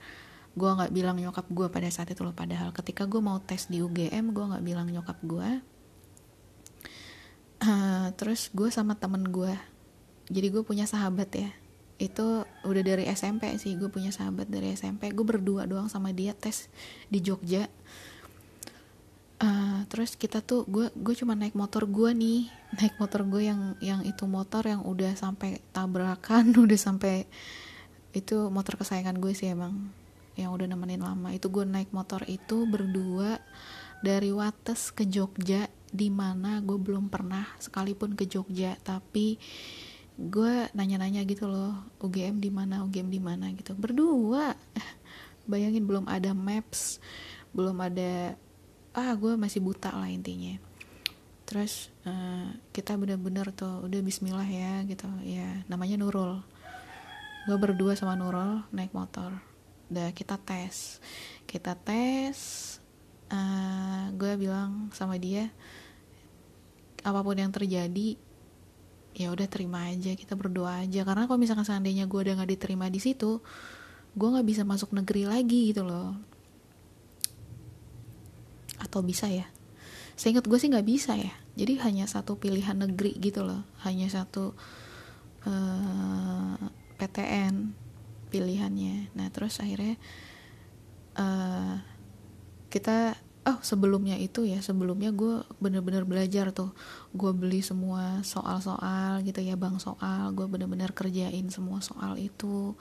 [0.56, 2.32] gue nggak bilang nyokap gue pada saat itu loh.
[2.32, 5.48] Padahal ketika gue mau tes di UGM gue nggak bilang nyokap gue
[7.68, 9.52] uh, terus gue sama temen gue
[10.26, 11.50] jadi gue punya sahabat ya.
[11.96, 16.32] Itu udah dari SMP sih gue punya sahabat dari SMP gue berdua doang sama dia
[16.34, 16.72] tes
[17.12, 17.70] di Jogja.
[19.36, 22.48] Uh, terus kita tuh gue gue cuma naik motor gue nih.
[22.80, 27.28] Naik motor gue yang yang itu motor yang udah sampai tabrakan udah sampai
[28.16, 29.92] itu motor kesayangan gue sih emang
[30.36, 31.32] yang udah nemenin lama.
[31.32, 33.40] Itu gue naik motor itu berdua
[34.04, 38.76] dari Wates ke Jogja di mana gue belum pernah sekalipun ke Jogja.
[38.84, 39.40] Tapi
[40.16, 43.72] gue nanya-nanya gitu loh UGM di mana UGM di mana gitu.
[43.72, 44.52] Berdua.
[45.50, 47.00] Bayangin belum ada maps
[47.56, 48.36] belum ada
[48.92, 50.60] ah gue masih buta lah intinya.
[51.48, 55.08] Terus uh, kita bener-bener tuh udah Bismillah ya gitu.
[55.24, 56.44] Ya namanya Nurul.
[57.48, 59.55] Gue berdua sama Nurul naik motor
[59.90, 60.98] udah kita tes.
[61.46, 62.36] Kita tes
[63.30, 65.50] uh, gue bilang sama dia
[67.06, 68.18] apa pun yang terjadi
[69.16, 71.06] ya udah terima aja kita berdoa aja.
[71.06, 73.40] Karena kalau misalkan seandainya gue udah nggak diterima di situ
[74.16, 76.16] gue nggak bisa masuk negeri lagi gitu loh.
[78.80, 79.46] Atau bisa ya?
[80.16, 81.32] Seingat gue sih nggak bisa ya.
[81.56, 83.64] Jadi hanya satu pilihan negeri gitu loh.
[83.84, 84.56] Hanya satu
[85.44, 86.56] uh, eh,
[86.96, 87.85] PTN
[88.36, 89.16] pilihannya.
[89.16, 89.96] Nah terus akhirnya
[91.16, 91.80] uh,
[92.68, 96.74] kita oh sebelumnya itu ya sebelumnya gue bener-bener belajar tuh.
[97.16, 102.76] Gue beli semua soal-soal gitu ya bang soal gue bener-bener kerjain semua soal itu.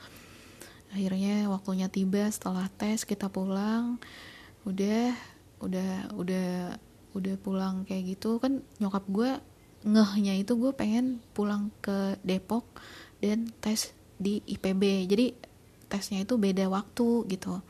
[0.92, 4.02] Akhirnya waktunya tiba setelah tes kita pulang
[4.66, 5.14] udah
[5.62, 6.76] udah udah
[7.16, 8.42] udah pulang kayak gitu.
[8.42, 9.32] Kan nyokap gue
[9.86, 12.66] ngehnya itu gue pengen pulang ke Depok
[13.22, 15.36] dan tes di IPB jadi
[15.88, 17.62] tesnya itu beda waktu gitu.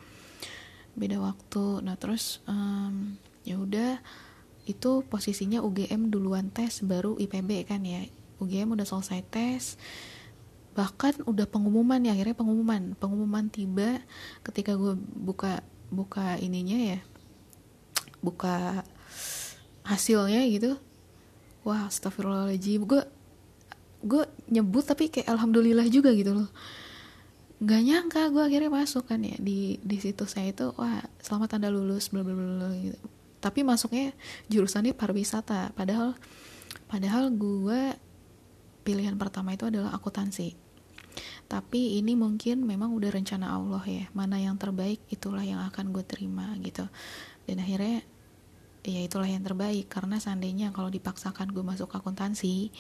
[0.96, 1.84] Beda waktu.
[1.84, 4.00] Nah terus um, ya udah
[4.66, 8.08] itu posisinya UGM duluan tes baru IPB kan ya.
[8.42, 9.80] UGM udah selesai tes
[10.76, 12.96] bahkan udah pengumuman ya akhirnya pengumuman.
[13.00, 14.04] Pengumuman tiba
[14.44, 17.00] ketika gue buka buka ininya ya
[18.20, 18.84] buka
[19.86, 20.76] hasilnya gitu.
[21.62, 22.84] Wah astagfirullahaladzim.
[22.84, 23.06] Gue
[24.06, 24.24] gue
[24.54, 26.50] nyebut tapi kayak alhamdulillah juga gitu loh
[27.56, 29.38] nggak nyangka gue akhirnya masuk kan ya.
[29.40, 33.00] Di di situ saya itu wah selamat anda lulus bla bla bla gitu.
[33.40, 34.12] Tapi masuknya
[34.52, 35.72] jurusannya pariwisata.
[35.72, 36.18] Padahal
[36.90, 37.96] padahal gue
[38.84, 40.56] pilihan pertama itu adalah akuntansi.
[41.46, 44.06] Tapi ini mungkin memang udah rencana Allah ya.
[44.12, 46.84] Mana yang terbaik itulah yang akan gue terima gitu.
[47.48, 48.04] Dan akhirnya
[48.84, 49.88] ya itulah yang terbaik.
[49.88, 52.74] Karena seandainya kalau dipaksakan gue masuk akuntansi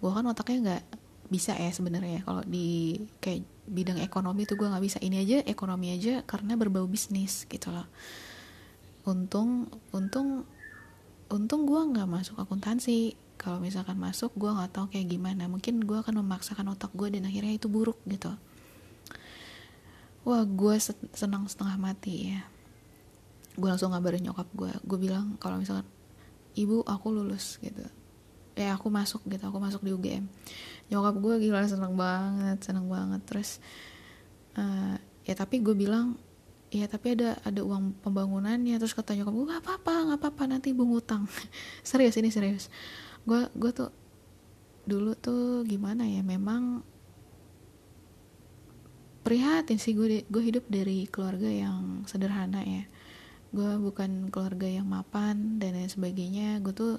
[0.00, 0.84] gue kan otaknya nggak
[1.30, 2.26] bisa ya sebenarnya.
[2.26, 4.98] Kalau di kayak bidang ekonomi tuh gue nggak bisa.
[4.98, 7.86] Ini aja ekonomi aja karena berbau bisnis gitu loh.
[9.06, 10.44] Untung untung
[11.30, 13.14] untung gue nggak masuk akuntansi.
[13.40, 15.46] Kalau misalkan masuk gue nggak tahu kayak gimana.
[15.46, 18.34] Mungkin gue akan memaksakan otak gue dan akhirnya itu buruk gitu.
[20.26, 20.76] Wah gue
[21.14, 22.42] senang setengah mati ya.
[23.54, 25.86] Gue langsung ngabarin nyokap gue gue bilang kalau misalkan
[26.58, 27.86] ibu aku lulus gitu
[28.58, 30.26] ya aku masuk gitu aku masuk di UGM
[30.90, 33.22] nyokap gue gila seneng banget seneng banget.
[33.24, 33.62] Terus
[34.58, 36.18] uh, ya tapi gue bilang
[36.70, 38.76] ya tapi ada ada uang pembangunannya.
[38.76, 41.30] Terus kata nyokap gue nggak apa-apa nggak apa-apa nanti ibu ngutang.
[41.86, 42.68] Serius ini serius.
[43.22, 43.90] Gue gue tuh
[44.84, 46.82] dulu tuh gimana ya memang
[49.22, 52.84] prihatin sih gue gue hidup dari keluarga yang sederhana ya.
[53.54, 56.58] Gue bukan keluarga yang mapan dan lain sebagainya.
[56.58, 56.94] Gue tuh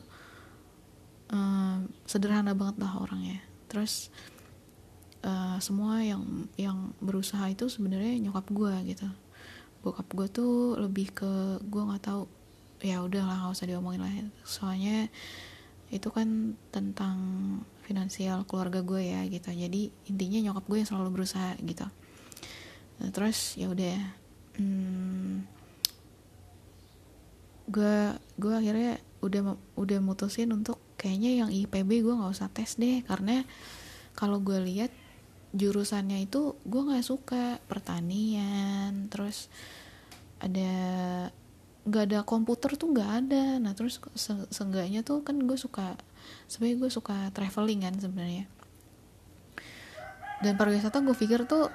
[1.32, 3.39] um, sederhana banget lah orangnya.
[3.71, 4.11] Terus
[5.23, 9.07] uh, semua yang yang berusaha itu sebenarnya nyokap gue gitu.
[9.82, 12.29] Bokap gue tuh lebih ke gue nggak tahu
[12.86, 14.13] ya udahlah nggak usah diomongin lah.
[14.45, 15.09] Soalnya
[15.91, 17.17] itu kan tentang
[17.84, 19.49] finansial keluarga gue ya gitu.
[19.51, 21.88] Jadi intinya nyokap gue yang selalu berusaha gitu.
[23.01, 23.97] Nah, terus ya udah
[24.61, 25.41] hmm,
[27.71, 27.95] gue
[28.38, 33.41] gue akhirnya udah udah mutusin untuk kayaknya yang IPB gue nggak usah tes deh karena
[34.13, 34.93] kalau gue lihat
[35.57, 37.57] jurusannya itu gue nggak suka.
[37.65, 39.49] Pertanian terus
[40.37, 40.69] ada
[41.81, 43.57] nggak ada komputer tuh nggak ada.
[43.57, 45.97] Nah terus se seenggaknya tuh kan gue suka
[46.45, 48.45] sebenarnya gue suka traveling kan sebenarnya.
[50.45, 51.73] Dan pariwisata gue pikir tuh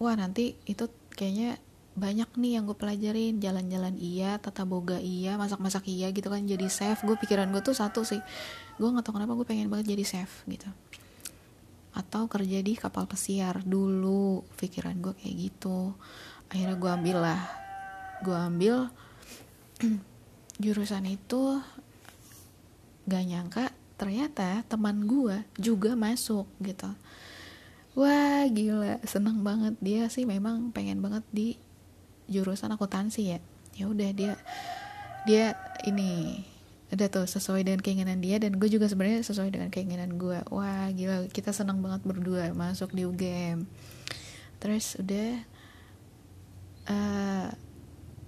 [0.00, 1.60] wah nanti itu kayaknya
[1.98, 3.42] banyak nih yang gue pelajarin.
[3.42, 7.02] Jalan-jalan iya tata boga iya masak-masak iya gitu kan jadi chef.
[7.02, 8.22] Gue pikiran gue tuh satu sih.
[8.78, 10.70] Gue nggak tahu kenapa gue pengen banget jadi chef gitu.
[11.92, 13.60] Atau kerja di kapal pesiar.
[13.66, 15.92] Dulu pikiran gue kayak gitu.
[16.48, 17.42] Akhirnya gue ambil lah.
[18.22, 18.88] Gue ambil
[20.62, 21.60] jurusan itu
[23.08, 26.88] gak nyangka ternyata teman gue juga masuk gitu.
[27.98, 29.02] Wah gila.
[29.02, 29.74] Seneng banget.
[29.82, 31.58] Dia sih memang pengen banget di
[32.28, 33.38] jurusan akuntansi ya.
[33.74, 34.36] Ya udah dia
[35.26, 36.44] dia ini
[36.88, 40.40] udah tuh sesuai dengan keinginan dia dan gue juga sebenarnya sesuai dengan keinginan gue.
[40.52, 43.68] Wah gila kita senang banget berdua masuk di UGM
[44.58, 45.38] terus udah
[46.90, 47.48] uh,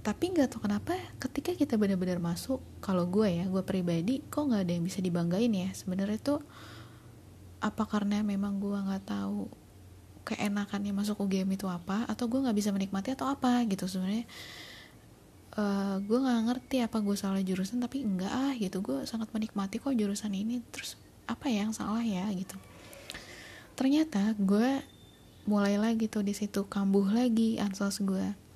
[0.00, 4.64] tapi nggak tahu kenapa ketika kita benar-benar masuk kalau gue ya gue pribadi kok nggak
[4.64, 5.68] ada yang bisa dibanggain ya?
[5.76, 6.40] Sebenarnya tuh
[7.60, 9.52] apa karena memang gue nggak tahu
[10.30, 14.24] keenakannya masuk UGM itu apa atau gue nggak bisa menikmati atau apa gitu sebenarnya.
[15.50, 18.78] Uh, gue nggak ngerti apa gue salah jurusan tapi enggak ah gitu.
[18.80, 20.94] Gue sangat menikmati kok jurusan ini terus
[21.26, 22.54] apa ya yang salah ya gitu.
[23.74, 24.82] Ternyata gue
[25.50, 28.50] mulai lagi tuh di situ kambuh lagi ansos gue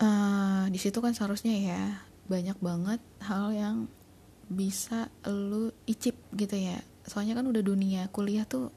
[0.00, 1.82] uh, di situ kan seharusnya ya
[2.26, 3.76] banyak banget hal yang
[4.48, 6.80] bisa lu icip gitu ya.
[7.04, 8.72] Soalnya kan udah dunia kuliah tuh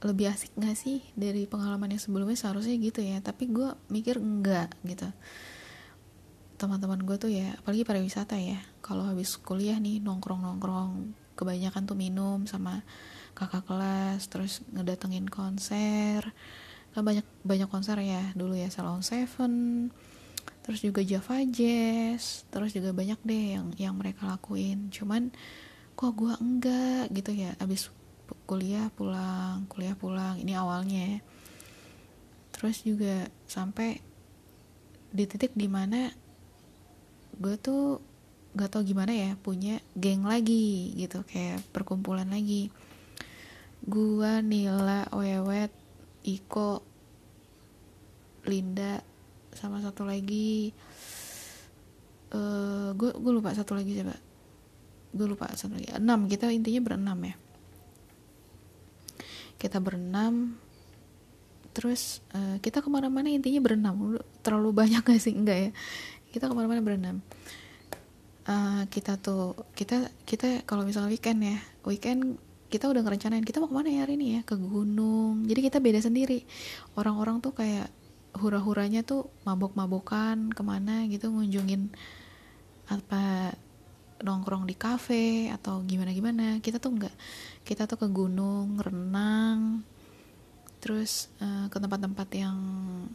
[0.00, 2.36] lebih asik gak sih dari pengalaman yang sebelumnya?
[2.36, 5.08] Seharusnya gitu ya tapi gue mikir enggak gitu.
[6.56, 11.96] Teman-teman gue tuh ya apalagi pariwisata ya kalau habis kuliah nih nongkrong nongkrong kebanyakan tuh
[11.96, 12.84] minum sama
[13.32, 16.32] kakak kelas terus ngedatengin konser.
[16.96, 19.88] Kan banyak banyak konser ya dulu ya Salon Seven
[20.60, 24.88] terus juga Java Jazz terus juga banyak deh yang yang mereka lakuin.
[24.88, 25.32] Cuman
[25.92, 27.92] kok gue enggak gitu ya abis
[28.50, 30.42] kuliah pulang kuliah pulang.
[30.42, 31.06] Ini awalnya.
[31.06, 31.18] Ya.
[32.50, 34.02] terus juga sampai
[35.14, 36.12] di titik di mana
[37.40, 38.02] gue tuh
[38.52, 42.74] gak tau gimana ya punya geng lagi gitu kayak perkumpulan lagi.
[43.86, 45.70] Gue Nila Wewet
[46.26, 46.82] Iko
[48.50, 49.00] Linda
[49.54, 50.74] sama satu lagi.
[52.34, 54.18] Uh, gue gue lupa satu lagi coba
[55.14, 55.94] gue lupa satu lagi.
[55.94, 57.34] Enam kita intinya berenam ya
[59.60, 60.56] kita berenam
[61.70, 64.18] terus uh, kita ke mana-mana intinya berenam.
[64.42, 65.36] Terlalu banyak gak sih?
[65.36, 65.70] Enggak ya?
[66.32, 67.16] Kita ke mana-mana berenam.
[68.48, 72.40] Uh, kita tuh kita kita kalau misalnya weekend ya weekend
[72.72, 74.40] kita udah ngerencanain kita mau ke mana ya hari ini ya?
[74.42, 75.46] Ke gunung.
[75.46, 76.42] Jadi kita beda sendiri.
[76.98, 77.92] Orang-orang tuh kayak
[78.34, 81.90] hura-huranya tuh mabok-mabokan ke mana gitu ngunjungin
[82.90, 83.54] apa
[84.20, 87.14] nongkrong di kafe atau gimana gimana kita tuh nggak
[87.64, 89.80] kita tuh ke gunung renang
[90.80, 92.58] terus uh, ke tempat-tempat yang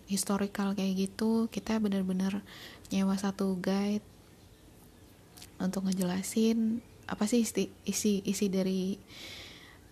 [0.05, 1.49] historical kayak gitu.
[1.49, 2.45] Kita bener-bener
[2.93, 4.05] nyewa satu guide
[5.57, 6.79] untuk ngejelasin
[7.09, 8.97] apa sih isi isi, isi dari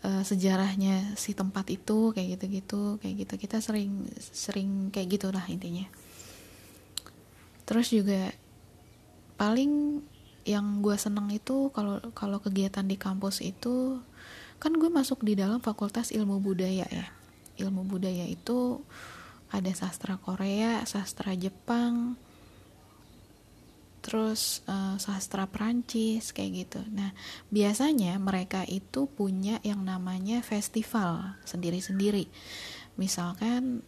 [0.05, 3.33] uh, sejarahnya si tempat itu kayak gitu-gitu kayak gitu.
[3.41, 5.89] Kita sering sering kayak gitulah intinya.
[7.65, 8.29] Terus juga
[9.33, 9.97] paling
[10.43, 13.99] yang gue seneng itu kalau kalau kegiatan di kampus itu
[14.59, 17.05] kan gue masuk di dalam fakultas ilmu budaya ya.
[17.59, 18.81] Ilmu budaya itu
[19.53, 22.17] ada sastra Korea sastra Jepang
[24.03, 26.81] terus uh, sastra Prancis kayak gitu.
[26.91, 27.15] Nah
[27.47, 32.27] biasanya mereka itu punya yang namanya festival sendiri-sendiri.
[32.99, 33.79] Misalkan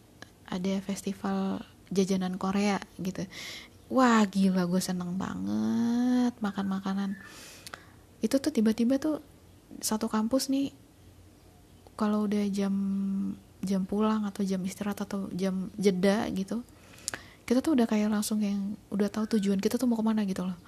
[0.48, 1.60] ada festival
[1.92, 3.28] jajanan Korea gitu
[3.92, 7.10] wah gila gue seneng banget makan makanan.
[8.22, 9.22] Itu tuh tiba-tiba tuh
[9.82, 10.72] satu kampus nih
[11.96, 12.74] kalau udah jam
[13.64, 16.62] jam pulang atau jam istirahat atau jam jeda gitu
[17.46, 20.42] kita tuh udah kayak langsung yang udah tahu tujuan kita tuh mau ke mana gitu
[20.42, 20.58] loh.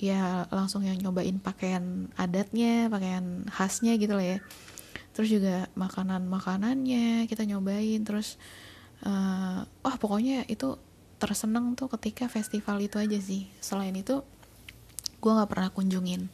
[0.00, 4.38] Ya langsung yang nyobain pakaian adatnya pakaian khasnya gitu lah ya.
[5.12, 8.40] Terus juga makanan makanannya kita nyobain terus
[9.04, 10.80] uh, oh pokoknya itu
[11.18, 13.50] terseneng tuh ketika festival itu aja sih.
[13.58, 14.22] Selain itu
[15.18, 16.30] gue nggak pernah kunjungin.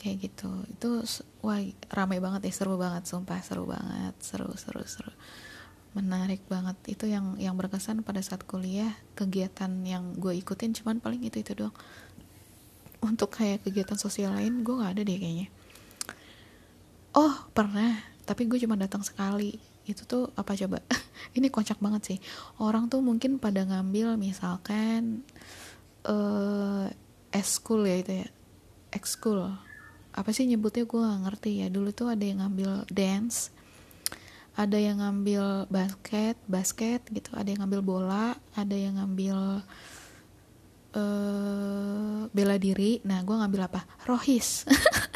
[0.00, 0.50] Kayak gitu.
[0.72, 0.88] Itu
[1.44, 1.60] wah
[1.92, 4.16] ramai banget ya seru banget sumpah seru banget.
[4.24, 5.12] Seru seru seru.
[5.92, 6.76] Menarik banget.
[6.88, 11.52] Itu yang yang berkesan pada saat kuliah kegiatan yang gue ikutin cuman paling itu itu
[11.52, 11.76] doang.
[13.04, 15.48] Untuk kayak kegiatan sosial lain gue nggak ada deh kayaknya.
[17.12, 18.00] Oh pernah.
[18.22, 20.78] Tapi gue cuma datang sekali itu tuh apa coba?
[21.36, 22.18] Ini kocak banget sih.
[22.62, 25.26] Orang tuh mungkin pada ngambil misalkan
[26.06, 26.86] uh,
[27.34, 28.28] eskul ya itu ya.
[28.92, 29.48] Ekskul
[30.12, 30.84] apa sih nyebutnya?
[30.84, 31.66] Gue gak ngerti ya.
[31.72, 33.50] Dulu tuh ada yang ngambil dance
[34.52, 37.32] ada yang ngambil basket basket gitu.
[37.32, 39.64] Ada yang ngambil bola ada yang ngambil
[40.92, 43.00] uh, bela diri.
[43.08, 43.80] Nah gue ngambil apa?
[44.04, 44.68] Rohis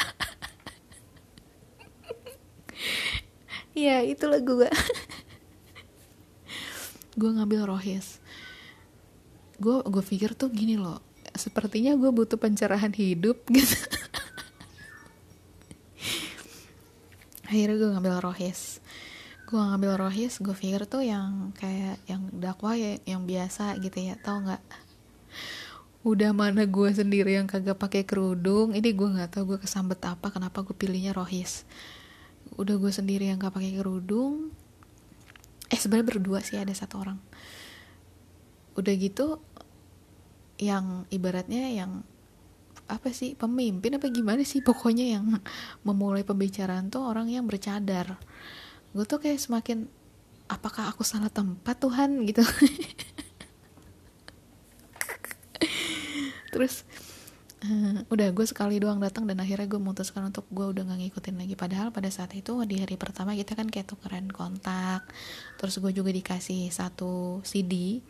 [3.76, 4.68] ya itulah gue
[7.20, 8.18] gue ngambil rohis.
[9.60, 11.04] Gue gue pikir tuh gini loh
[11.36, 13.76] sepertinya gue butuh pencerahan hidup gitu.
[17.46, 18.80] Akhirnya gue ngambil rohis.
[19.46, 24.18] Gue ngambil rohis gue pikir tuh yang kayak yang dakwah ya yang biasa gitu ya
[24.18, 24.64] tau nggak?
[26.02, 30.32] Udah mana gue sendiri yang kagak pakai kerudung ini gue nggak tahu gue kesambet apa
[30.34, 31.62] kenapa gue pilihnya rohis
[32.56, 34.52] udah gue sendiri yang gak pakai kerudung
[35.66, 37.18] eh sebenarnya berdua sih ada satu orang.
[38.78, 39.42] Udah gitu
[40.56, 42.06] yang ibaratnya yang
[42.86, 45.42] apa sih pemimpin apa gimana sih pokoknya yang
[45.86, 48.14] memulai pembicaraan tuh orang yang bercadar.
[48.94, 49.90] Gue tuh kayak semakin
[50.46, 52.22] apakah aku salah tempat Tuhan?
[52.30, 52.46] gitu.
[56.54, 56.86] Terus
[58.12, 61.54] udah gue sekali doang datang dan akhirnya gue memutuskan untuk gue udah gak ngikutin lagi.
[61.56, 65.08] Padahal pada saat itu di hari pertama kita kan kayak tukeran kontak
[65.56, 68.04] terus gue juga dikasih satu CD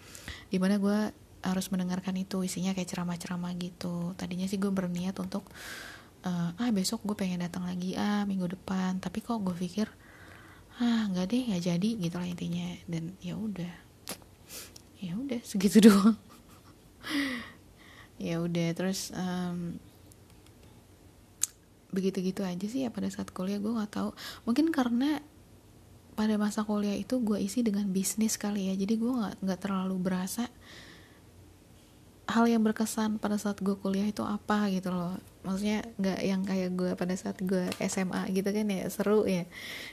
[0.51, 0.99] di mana gue
[1.47, 4.19] harus mendengarkan itu isinya kayak ceramah-ceramah gitu.
[4.19, 5.47] Tadinya sih gue berniat untuk
[6.27, 7.95] uh, ah besok gue pengen datang lagi.
[7.95, 8.99] Ah minggu depan.
[8.99, 9.87] Tapi kok gue pikir
[10.83, 12.69] ah nggak deh nggak jadi gitu lah intinya.
[12.91, 13.73] Dan ya udah
[14.99, 16.19] ya udah segitu doang
[18.17, 19.77] ya udah terus um,
[21.93, 23.57] begitu gitu aja sih ya pada saat kuliah.
[23.57, 24.11] Gue nggak tahu.
[24.45, 25.21] Mungkin karena
[26.17, 28.75] pada masa kuliah itu gue isi dengan bisnis kali ya.
[28.77, 30.49] Jadi gue nggak nggak terlalu berasa
[32.27, 35.15] hal yang berkesan pada saat gue kuliah itu apa gitu loh.
[35.47, 39.47] Maksudnya nggak yang kayak gue pada saat gue SMA gitu kan ya seru ya.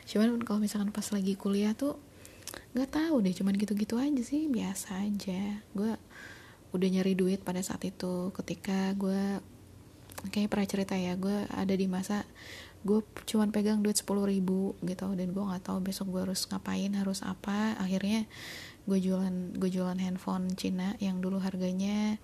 [0.09, 1.99] Cuman kalau misalkan pas lagi kuliah tuh
[2.73, 5.61] nggak tahu deh cuman gitu-gitu aja sih biasa aja.
[5.77, 5.93] Gue
[6.73, 8.33] udah nyari duit pada saat itu.
[8.33, 9.39] Ketika gue
[10.33, 12.25] kayak pernah cerita ya gue ada di masa
[12.83, 12.99] gue
[13.29, 15.07] cuman pegang duit sepuluh ribu gitu.
[15.15, 17.77] Dan gue nggak tahu besok gue harus ngapain harus apa.
[17.79, 18.27] Akhirnya
[18.83, 22.19] gue jualan gue jualan handphone Cina yang dulu harganya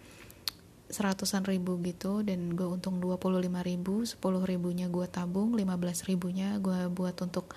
[0.90, 2.26] seratusan ribu gitu.
[2.26, 6.90] Dan gue untung dua puluh lima ribu sepuluh ribunya gue tabung lima belas ribunya gue
[6.90, 7.54] buat untuk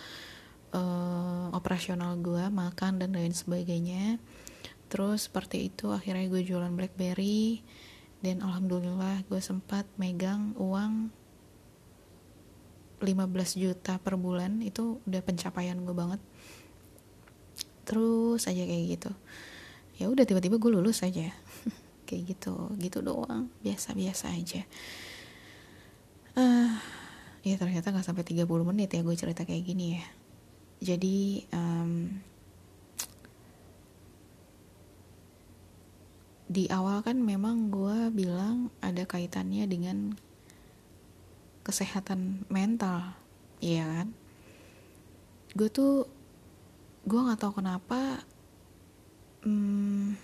[0.76, 4.20] uh, operasional gue makan dan lain sebagainya
[4.93, 7.64] terus seperti itu akhirnya gue jualan blackberry.
[8.20, 11.09] Dan alhamdulillah gue sempat megang uang
[13.01, 13.09] 15
[13.57, 14.61] juta per bulan.
[14.61, 16.20] Itu udah pencapaian gue banget.
[17.88, 19.11] Terus aja kayak gitu.
[19.97, 21.32] Ya udah tiba-tiba gue lulus aja.
[22.07, 23.49] Kayak gitu gitu doang.
[23.64, 24.62] Biasa-biasa aja.
[26.36, 26.76] Uh,
[27.40, 30.05] ya ternyata nggak sampai 30 menit ya gue cerita kayak gini ya.
[30.93, 32.12] Jadi um,
[36.53, 40.12] di awal kan memang gue bilang ada kaitannya dengan
[41.64, 43.16] kesehatan mental
[43.64, 44.09] iya kan?
[45.57, 46.05] Gue tuh
[47.09, 48.20] gue nggak tahu kenapa
[49.48, 50.14] hmm,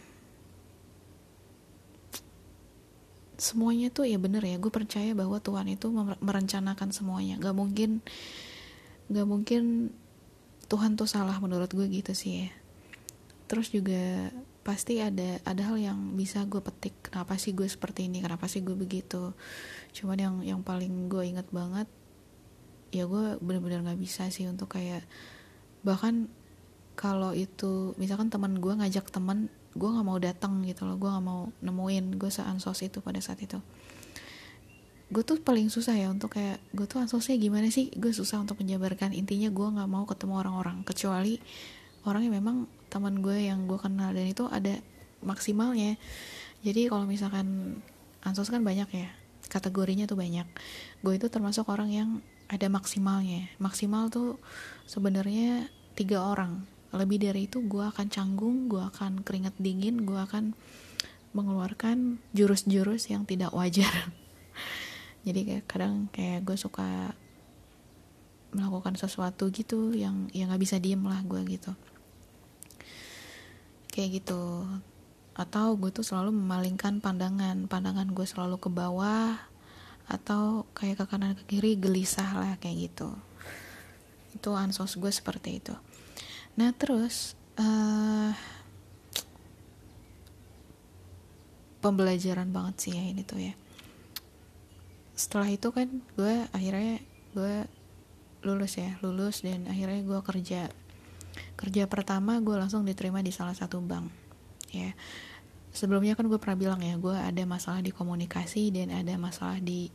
[3.39, 5.89] semuanya tuh ya bener ya gue percaya bahwa Tuhan itu
[6.21, 7.41] merencanakan semuanya.
[7.41, 8.05] Gak mungkin
[9.09, 9.95] gak mungkin
[10.69, 12.51] Tuhan tuh salah menurut gue gitu sih ya.
[13.49, 14.29] Terus juga
[14.69, 18.61] pasti ada ada hal yang bisa gue petik kenapa sih gue seperti ini kenapa sih
[18.61, 19.33] gue begitu.
[19.97, 21.89] Cuman yang yang paling gue inget banget
[22.93, 25.09] ya gue bener-bener nggak bisa sih untuk kayak
[25.89, 26.29] bahkan
[27.01, 31.25] kalau itu misalkan teman gue ngajak teman gue nggak mau datang gitu loh gue nggak
[31.25, 33.57] mau nemuin gue seansos itu pada saat itu.
[35.09, 37.89] Gue tuh paling susah ya untuk kayak gue tuh ansosnya gimana sih?
[37.97, 41.41] Gue susah untuk menjabarkan intinya gue nggak mau ketemu orang-orang kecuali
[42.05, 44.81] orang yang memang teman gue yang gue kenal dan itu ada
[45.23, 46.01] maksimalnya.
[46.65, 47.79] Jadi kalau misalkan
[48.25, 49.09] ansos kan banyak ya
[49.49, 50.49] kategorinya tuh banyak.
[51.05, 52.11] Gue itu termasuk orang yang
[52.49, 53.53] ada maksimalnya.
[53.61, 54.41] Maksimal tuh
[54.89, 56.67] sebenarnya tiga orang.
[56.91, 60.57] Lebih dari itu gue akan canggung gue akan keringat dingin gue akan
[61.37, 63.93] mengeluarkan jurus-jurus yang tidak wajar.
[65.29, 67.13] Jadi kayak kadang kayak gue suka
[68.49, 71.77] melakukan sesuatu gitu yang yang nggak bisa diem lah gue gitu
[73.99, 74.63] kayak gitu.
[75.35, 77.67] Atau gue tuh selalu memalingkan pandangan.
[77.67, 79.35] Pandangan gue selalu ke bawah
[80.07, 83.11] atau kayak ke kanan ke kiri gelisah lah kayak gitu.
[84.39, 85.75] Itu ansos gue seperti itu.
[86.55, 88.31] Nah terus uh,
[91.83, 93.55] pembelajaran banget sih ya ini tuh ya.
[95.19, 97.03] Setelah itu kan gue akhirnya
[97.35, 97.67] gue
[98.47, 100.71] lulus ya lulus dan akhirnya gue kerja
[101.59, 104.09] kerja pertama gue langsung diterima di salah satu bank
[104.73, 104.93] ya.
[105.73, 109.93] Sebelumnya kan gue pernah bilang ya gue ada masalah di komunikasi dan ada masalah di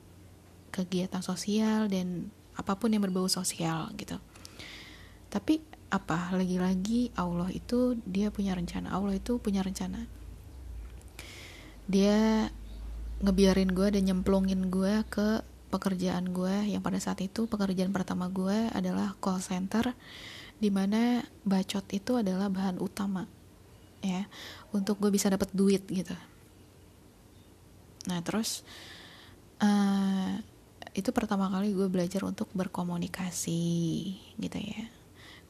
[0.74, 4.18] kegiatan sosial dan apa pun yang berbau sosial gitu.
[5.34, 5.62] Tapi
[5.94, 6.34] apa?
[6.34, 8.94] Lagi-lagi Allah itu dia punya rencana.
[8.94, 10.10] Allah itu punya rencana.
[11.86, 12.50] Dia
[13.22, 18.70] ngebiarin gue dan nyemplungin gue ke pekerjaan gue yang pada saat itu pekerjaan pertama gue
[18.74, 19.98] adalah call center
[20.64, 23.28] di mana bacot itu adalah bahan utama
[24.00, 24.24] ya
[24.72, 26.16] untuk gue bisa dapat duit gitu.
[28.08, 28.64] Nah terus
[29.60, 30.40] uh,
[30.96, 33.60] itu pertama kali gue belajar untuk berkomunikasi
[34.40, 34.88] gitu ya.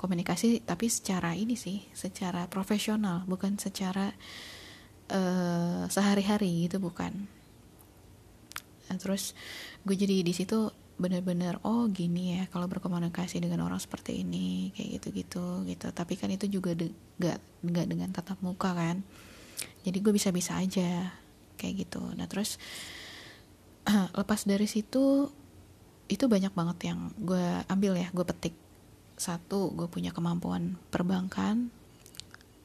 [0.02, 4.10] Komunikasi tapi secara ini sih secara profesional bukan secara
[5.14, 7.30] uh, sehari-hari gitu bukan.
[8.90, 9.38] Nah, terus
[9.86, 10.70] gue jadi di situ
[11.04, 15.92] bener-bener oh gini ya kalau berkomunikasi dengan orang seperti ini kayak gitu-gitu gitu.
[15.92, 19.04] Tapi kan itu juga de gak, gak dengan tatap muka kan.
[19.84, 21.12] Jadi gue bisa-bisa aja
[21.60, 22.00] kayak gitu.
[22.16, 22.56] Nah terus
[24.20, 25.28] lepas dari situ
[26.08, 28.56] itu banyak banget yang gue ambil ya gue petik.
[29.20, 31.68] Satu gue punya kemampuan perbankan.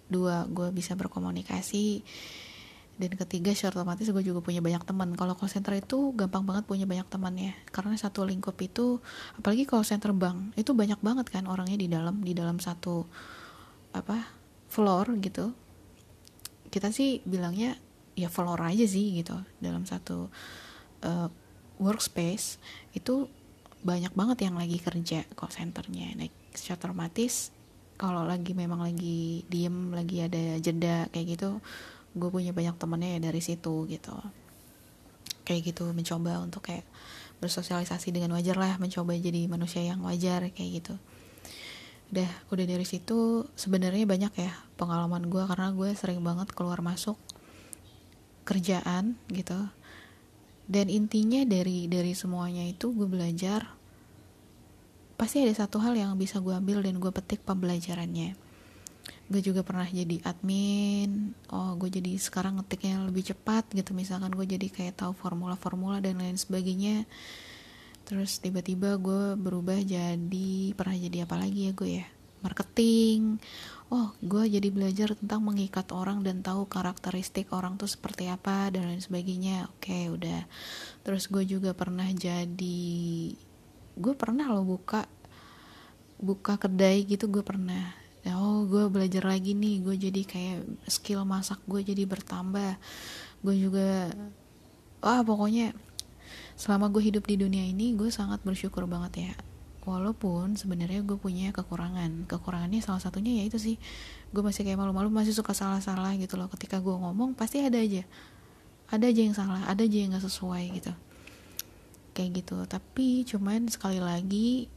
[0.06, 2.06] Dua gue bisa berkomunikasi
[2.98, 5.14] dan ketiga secara otomatis gue juga punya banyak teman.
[5.14, 8.98] Kalau call center itu gampang banget punya banyak teman ya karena satu lingkup itu
[9.38, 13.06] apalagi call center bank itu banyak banget kan orangnya di dalam di dalam satu
[13.94, 14.26] apa
[14.66, 15.54] floor gitu.
[16.68, 17.78] Kita sih bilangnya
[18.18, 19.38] ya floor aja sih gitu.
[19.62, 20.26] Dalam satu
[21.06, 21.28] uh,
[21.78, 22.58] workspace
[22.98, 23.30] itu
[23.86, 26.18] banyak banget yang lagi kerja call centernya.
[26.18, 27.54] Nah secara otomatis
[27.98, 31.62] kalau lagi memang lagi diem lagi ada jeda kayak gitu
[32.14, 34.14] gue punya banyak temennya ya dari situ gitu.
[35.44, 36.84] Kayak gitu mencoba untuk kayak
[37.38, 40.94] bersosialisasi dengan wajar lah mencoba jadi manusia yang wajar kayak gitu.
[42.08, 47.16] Udah udah dari situ sebenarnya banyak ya pengalaman gue karena gue sering banget keluar masuk
[48.48, 49.68] kerjaan gitu.
[50.68, 53.72] Dan intinya dari dari semuanya itu gue belajar
[55.18, 58.47] pasti ada satu hal yang bisa gue ambil dan gue petik pembelajarannya
[59.28, 61.36] gue juga pernah jadi admin.
[61.52, 63.92] Oh gue jadi sekarang ngetiknya lebih cepat gitu.
[63.92, 67.04] Misalkan gue jadi kayak tahu formula-formula dan lain sebagainya.
[68.08, 72.06] Terus tiba-tiba gue berubah jadi pernah jadi apa lagi ya gue ya?
[72.40, 73.36] Marketing.
[73.92, 78.88] Oh gue jadi belajar tentang mengikat orang dan tahu karakteristik orang tuh seperti apa dan
[78.88, 79.68] lain sebagainya.
[79.76, 80.48] Oke udah.
[81.04, 82.88] Terus gue juga pernah jadi
[83.98, 85.04] gue pernah lo buka
[86.16, 89.84] buka kedai gitu gue pernah oh gue belajar lagi nih.
[89.84, 90.58] Gue jadi kayak
[90.90, 92.74] skill masak gue jadi bertambah.
[93.44, 94.10] Gue juga
[94.98, 95.76] wah pokoknya
[96.58, 99.34] selama gue hidup di dunia ini gue sangat bersyukur banget ya.
[99.86, 102.26] Walaupun sebenarnya gue punya kekurangan.
[102.26, 103.76] Kekurangannya salah satunya ya itu sih.
[104.34, 106.50] Gue masih kayak malu-malu masih suka salah-salah gitu loh.
[106.50, 108.02] Ketika gue ngomong pasti ada aja.
[108.88, 110.92] Ada aja yang salah ada aja yang gak sesuai gitu.
[112.12, 112.56] Kayak gitu.
[112.66, 114.68] Tapi cuman sekali lagi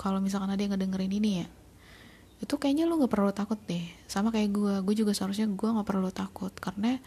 [0.00, 1.48] kalau misalkan ada yang ngedengerin ini ya
[2.42, 3.86] itu kayaknya lu nggak perlu takut deh.
[4.10, 6.50] Sama kayak gue gue juga seharusnya gue nggak perlu takut.
[6.58, 6.98] Karena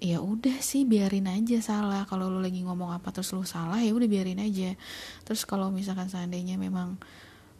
[0.00, 2.08] ya udah sih biarin aja salah.
[2.08, 4.72] Kalau lu lagi ngomong apa terus lu salah ya udah biarin aja.
[5.28, 6.96] Terus kalau misalkan seandainya memang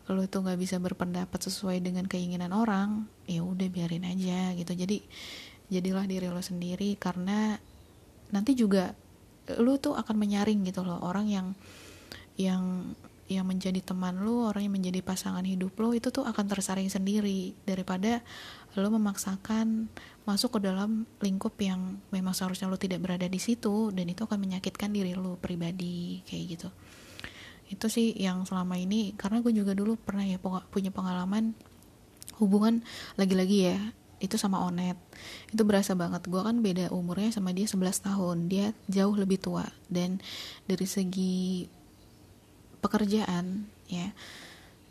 [0.08, 4.72] lu tuh nggak bisa berpendapat sesuai dengan keinginan orang ya udah biarin aja gitu.
[4.72, 5.04] Jadi
[5.68, 6.96] jadilah diri lo sendiri.
[6.96, 7.52] Karena
[8.32, 8.96] nanti juga
[9.60, 11.04] lu tuh akan menyaring gitu loh.
[11.04, 11.52] Orang yang
[12.40, 12.96] yang
[13.28, 17.56] yang menjadi teman lo orang yang menjadi pasangan hidup lo itu tuh akan tersaring sendiri
[17.64, 18.20] daripada
[18.76, 19.88] lo memaksakan
[20.28, 24.36] masuk ke dalam lingkup yang memang seharusnya lo tidak berada di situ dan itu akan
[24.40, 26.68] menyakitkan diri lo pribadi kayak gitu.
[27.72, 30.36] Itu sih yang selama ini karena gue juga dulu pernah ya
[30.68, 31.56] punya pengalaman
[32.36, 32.82] hubungan
[33.16, 33.78] lagi-lagi ya
[34.20, 34.96] itu sama Onet.
[35.52, 39.64] Itu berasa banget gue kan beda umurnya sama dia 11 tahun dia jauh lebih tua.
[39.88, 40.20] Dan
[40.64, 41.68] dari segi
[42.84, 44.12] pekerjaan ya.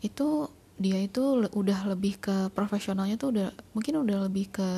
[0.02, 4.68] Itu dia itu udah lebih ke profesionalnya tuh udah mungkin udah lebih ke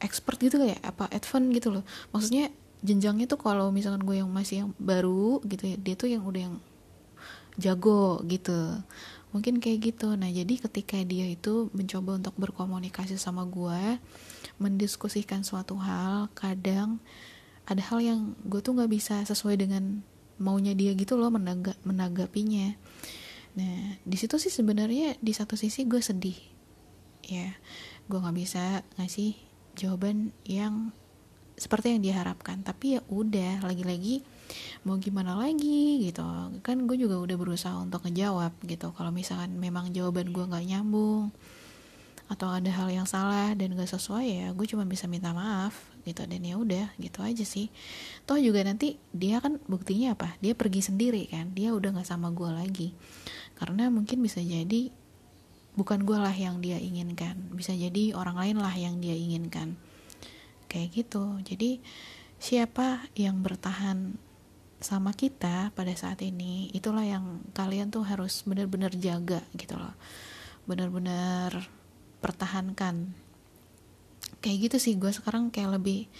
[0.00, 1.84] expert gitu ya apa advance gitu loh.
[2.16, 2.48] Maksudnya
[2.80, 6.42] jenjangnya tuh kalau misalkan gue yang masih yang baru gitu ya dia tuh yang udah
[6.48, 6.56] yang
[7.60, 8.80] jago gitu.
[9.28, 10.16] Mungkin kayak gitu.
[10.16, 14.00] Nah jadi ketika dia itu mencoba untuk berkomunikasi sama gue
[14.56, 16.96] mendiskusikan suatu hal kadang
[17.68, 20.00] ada hal yang gue tuh nggak bisa sesuai dengan
[20.38, 22.74] maunya dia gitu loh menangga, menanggapinya.
[23.58, 26.38] Nah di situ sih sebenarnya di satu sisi gue sedih.
[27.26, 27.54] Ya
[28.08, 29.36] gue nggak bisa ngasih
[29.76, 30.94] jawaban yang
[31.58, 32.62] seperti yang diharapkan.
[32.62, 34.22] Tapi ya udah lagi-lagi
[34.86, 36.24] mau gimana lagi gitu.
[36.62, 38.94] Kan gue juga udah berusaha untuk ngejawab gitu.
[38.94, 41.34] Kalau misalkan memang jawaban gue nggak nyambung
[42.28, 46.22] atau ada hal yang salah dan gak sesuai ya gue cuma bisa minta maaf gitu.
[46.26, 47.72] Dan ya udah gitu aja sih.
[48.28, 50.36] Toh juga nanti dia kan buktinya apa?
[50.38, 51.54] Dia pergi sendiri kan?
[51.54, 52.88] Dia udah nggak sama gue lagi.
[53.58, 54.90] Karena mungkin bisa jadi
[55.78, 57.38] bukan gue lah yang dia inginkan.
[57.54, 59.78] Bisa jadi orang lain lah yang dia inginkan.
[60.66, 61.38] Kayak gitu.
[61.46, 61.80] Jadi
[62.38, 64.18] siapa yang bertahan
[64.78, 69.94] sama kita pada saat ini itulah yang kalian tuh harus benar-benar jaga gitu loh.
[70.70, 71.66] Benar-benar
[72.22, 73.14] pertahankan
[74.44, 74.94] kayak gitu sih.
[74.96, 76.10] Gue sekarang kayak lebih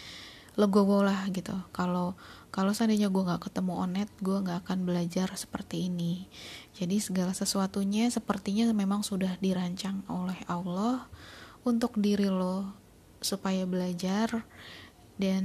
[0.59, 1.55] legowo lah gitu.
[1.71, 2.19] Kalau
[2.51, 6.27] kalau seandainya gue nggak ketemu onet gue nggak akan belajar seperti ini.
[6.75, 11.07] Jadi segala sesuatunya sepertinya memang sudah dirancang oleh Allah
[11.63, 12.75] untuk diri lo
[13.23, 14.47] supaya belajar
[15.19, 15.45] dan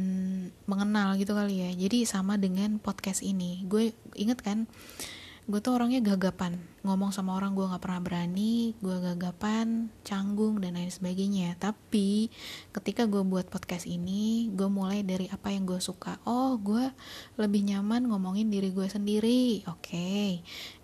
[0.65, 1.69] mengenal gitu kali ya.
[1.73, 3.65] Jadi sama dengan podcast ini.
[3.69, 4.65] Gue inget kan
[5.43, 6.55] gue tuh orangnya gagapan.
[6.87, 11.59] Ngomong sama orang gue nggak pernah berani gue gagapan canggung dan lain sebagainya.
[11.59, 12.31] Tapi
[12.71, 16.15] ketika gue buat podcast ini gue mulai dari apa yang gue suka.
[16.23, 16.87] Oh gue
[17.35, 19.67] lebih nyaman ngomongin diri gue sendiri.
[19.67, 19.91] Oke.
[19.91, 20.31] Okay.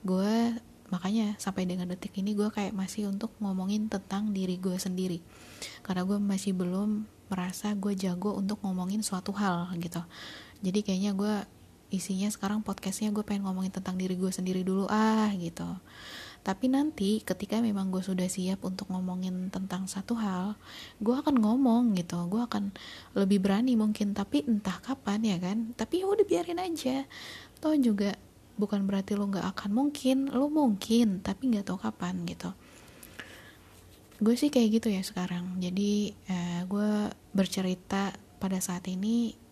[0.04, 0.56] gue
[0.90, 5.24] makanya sampai dengan detik ini gue kayak masih untuk ngomongin tentang diri gue sendiri.
[5.86, 10.02] Karena gue masih belum merasa gue jago untuk ngomongin suatu hal gitu.
[10.60, 11.36] Jadi kayaknya gue
[11.90, 15.66] isinya sekarang podcastnya gue pengen ngomongin tentang diri gue sendiri dulu ah gitu.
[16.40, 20.56] Tapi nanti ketika memang gue sudah siap untuk ngomongin tentang satu hal
[21.02, 22.16] gue akan ngomong gitu.
[22.30, 22.72] Gue akan
[23.18, 25.74] lebih berani mungkin tapi entah kapan ya kan?
[25.76, 27.04] Tapi ya udah biarin aja.
[27.60, 28.16] Toh juga
[28.56, 32.54] bukan berarti lo nggak akan mungkin lo mungkin tapi nggak tahu kapan gitu.
[34.20, 35.60] Gue sih kayak gitu ya sekarang.
[35.60, 39.49] Jadi eh, gue bercerita pada saat ini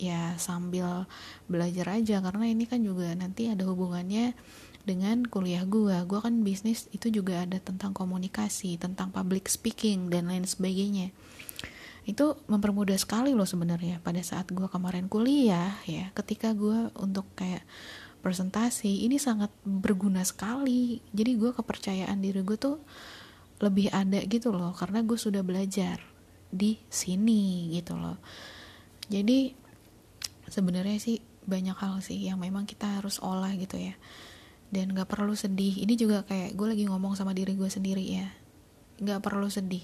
[0.00, 1.04] ya sambil
[1.46, 2.24] belajar aja.
[2.24, 4.32] Karena ini kan juga nanti ada hubungannya
[4.80, 10.32] dengan kuliah gue gue kan bisnis itu juga ada tentang komunikasi tentang public speaking dan
[10.32, 11.12] lain sebagainya.
[12.08, 16.08] Itu mempermudah sekali loh sebenarnya pada saat gue kemarin kuliah ya.
[16.16, 17.62] Ketika gue untuk kayak
[18.24, 21.04] presentasi ini sangat berguna sekali.
[21.12, 22.80] Jadi gue kepercayaan diri gue tuh
[23.60, 24.72] lebih ada gitu loh.
[24.72, 26.00] Karena gue sudah belajar
[26.48, 28.16] di sini gitu loh.
[29.12, 29.59] Jadi
[30.50, 33.94] sebenarnya sih banyak hal sih yang memang kita harus olah gitu ya.
[34.70, 35.82] Dan gak perlu sedih.
[35.82, 38.28] Ini juga kayak gue lagi ngomong sama diri gue sendiri ya.
[39.00, 39.82] Gak perlu sedih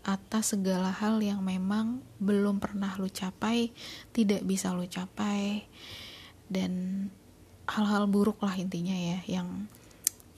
[0.00, 3.68] atas segala hal yang memang belum pernah lu capai
[4.16, 5.68] tidak bisa lu capai
[6.48, 7.06] dan
[7.68, 9.68] hal-hal buruk lah intinya ya yang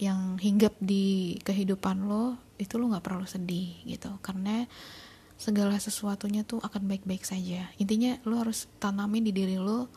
[0.03, 4.19] yang hinggap di kehidupan lo itu lo nggak perlu sedih gitu.
[4.19, 4.67] Karena
[5.43, 7.67] segala sesuatunya tuh akan baik-baik saja.
[7.83, 9.91] Intinya lo harus tanamin di diri lo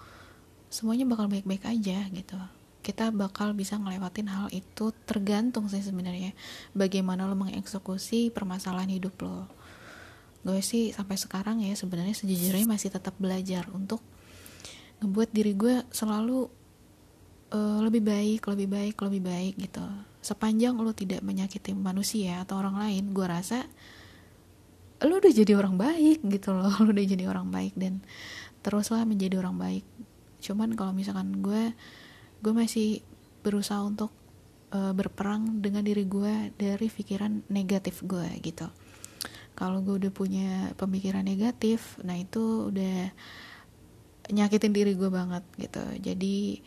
[0.73, 2.37] semuanya bakal baik-baik aja gitu.
[2.81, 6.33] Kita bakal bisa ngelewatin hal itu tergantung sih sebenarnya
[6.73, 9.45] bagaimana lo mengeksekusi permasalahan hidup lo
[10.45, 13.97] gue sih sampai sekarang ya sebenarnya sejujurnya masih tetap belajar untuk
[15.01, 16.45] ngebuat diri gue selalu
[17.49, 19.81] uh, lebih baik lebih baik lebih baik gitu.
[20.21, 23.65] Sepanjang lo tidak menyakiti manusia atau orang lain gue rasa
[25.03, 27.99] lu udah jadi orang baik gitu loh lu udah jadi orang baik dan
[28.63, 29.85] teruslah menjadi orang baik.
[30.41, 31.75] Cuman kalau misalkan gue
[32.41, 33.03] gue masih
[33.45, 34.09] berusaha untuk
[34.73, 38.65] uh, berperang dengan diri gue dari pikiran negatif gue gitu.
[39.55, 43.13] Kalau gue udah punya pemikiran negatif nah itu udah
[44.33, 45.83] nyakitin diri gue banget gitu.
[46.01, 46.63] Jadi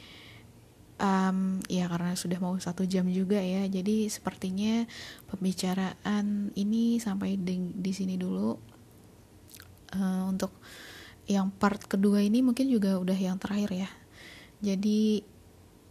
[0.99, 3.65] um, ya karena sudah mau satu jam juga ya.
[3.67, 4.85] Jadi sepertinya
[5.31, 8.55] pembicaraan ini sampai di, di sini dulu.
[9.89, 10.53] Uh, untuk
[11.25, 13.91] yang part kedua ini mungkin juga udah yang terakhir ya.
[14.61, 15.23] Jadi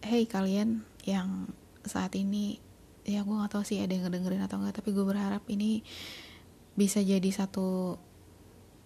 [0.04, 1.50] hey kalian yang
[1.88, 2.60] saat ini
[3.08, 5.80] ya gue gak tahu sih ada yang ngedengerin atau enggak tapi gue berharap ini
[6.76, 7.96] bisa jadi satu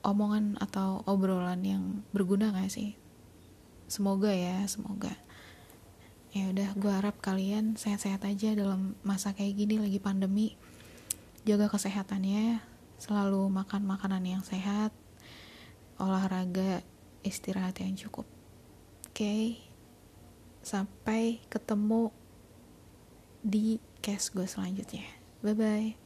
[0.05, 2.93] omongan atau obrolan yang berguna gak sih?
[3.89, 5.17] Semoga ya semoga
[6.31, 10.55] ya udah gue harap kalian sehat-sehat aja dalam masa kayak gini lagi pandemi.
[11.43, 12.63] Jaga kesehatannya
[13.01, 14.95] selalu makan makanan yang sehat
[15.99, 16.85] olahraga
[17.21, 18.25] istirahat yang cukup.
[19.11, 19.43] Oke okay?
[20.61, 22.13] sampai ketemu
[23.41, 25.05] di case gue selanjutnya.
[25.41, 26.00] Bye bye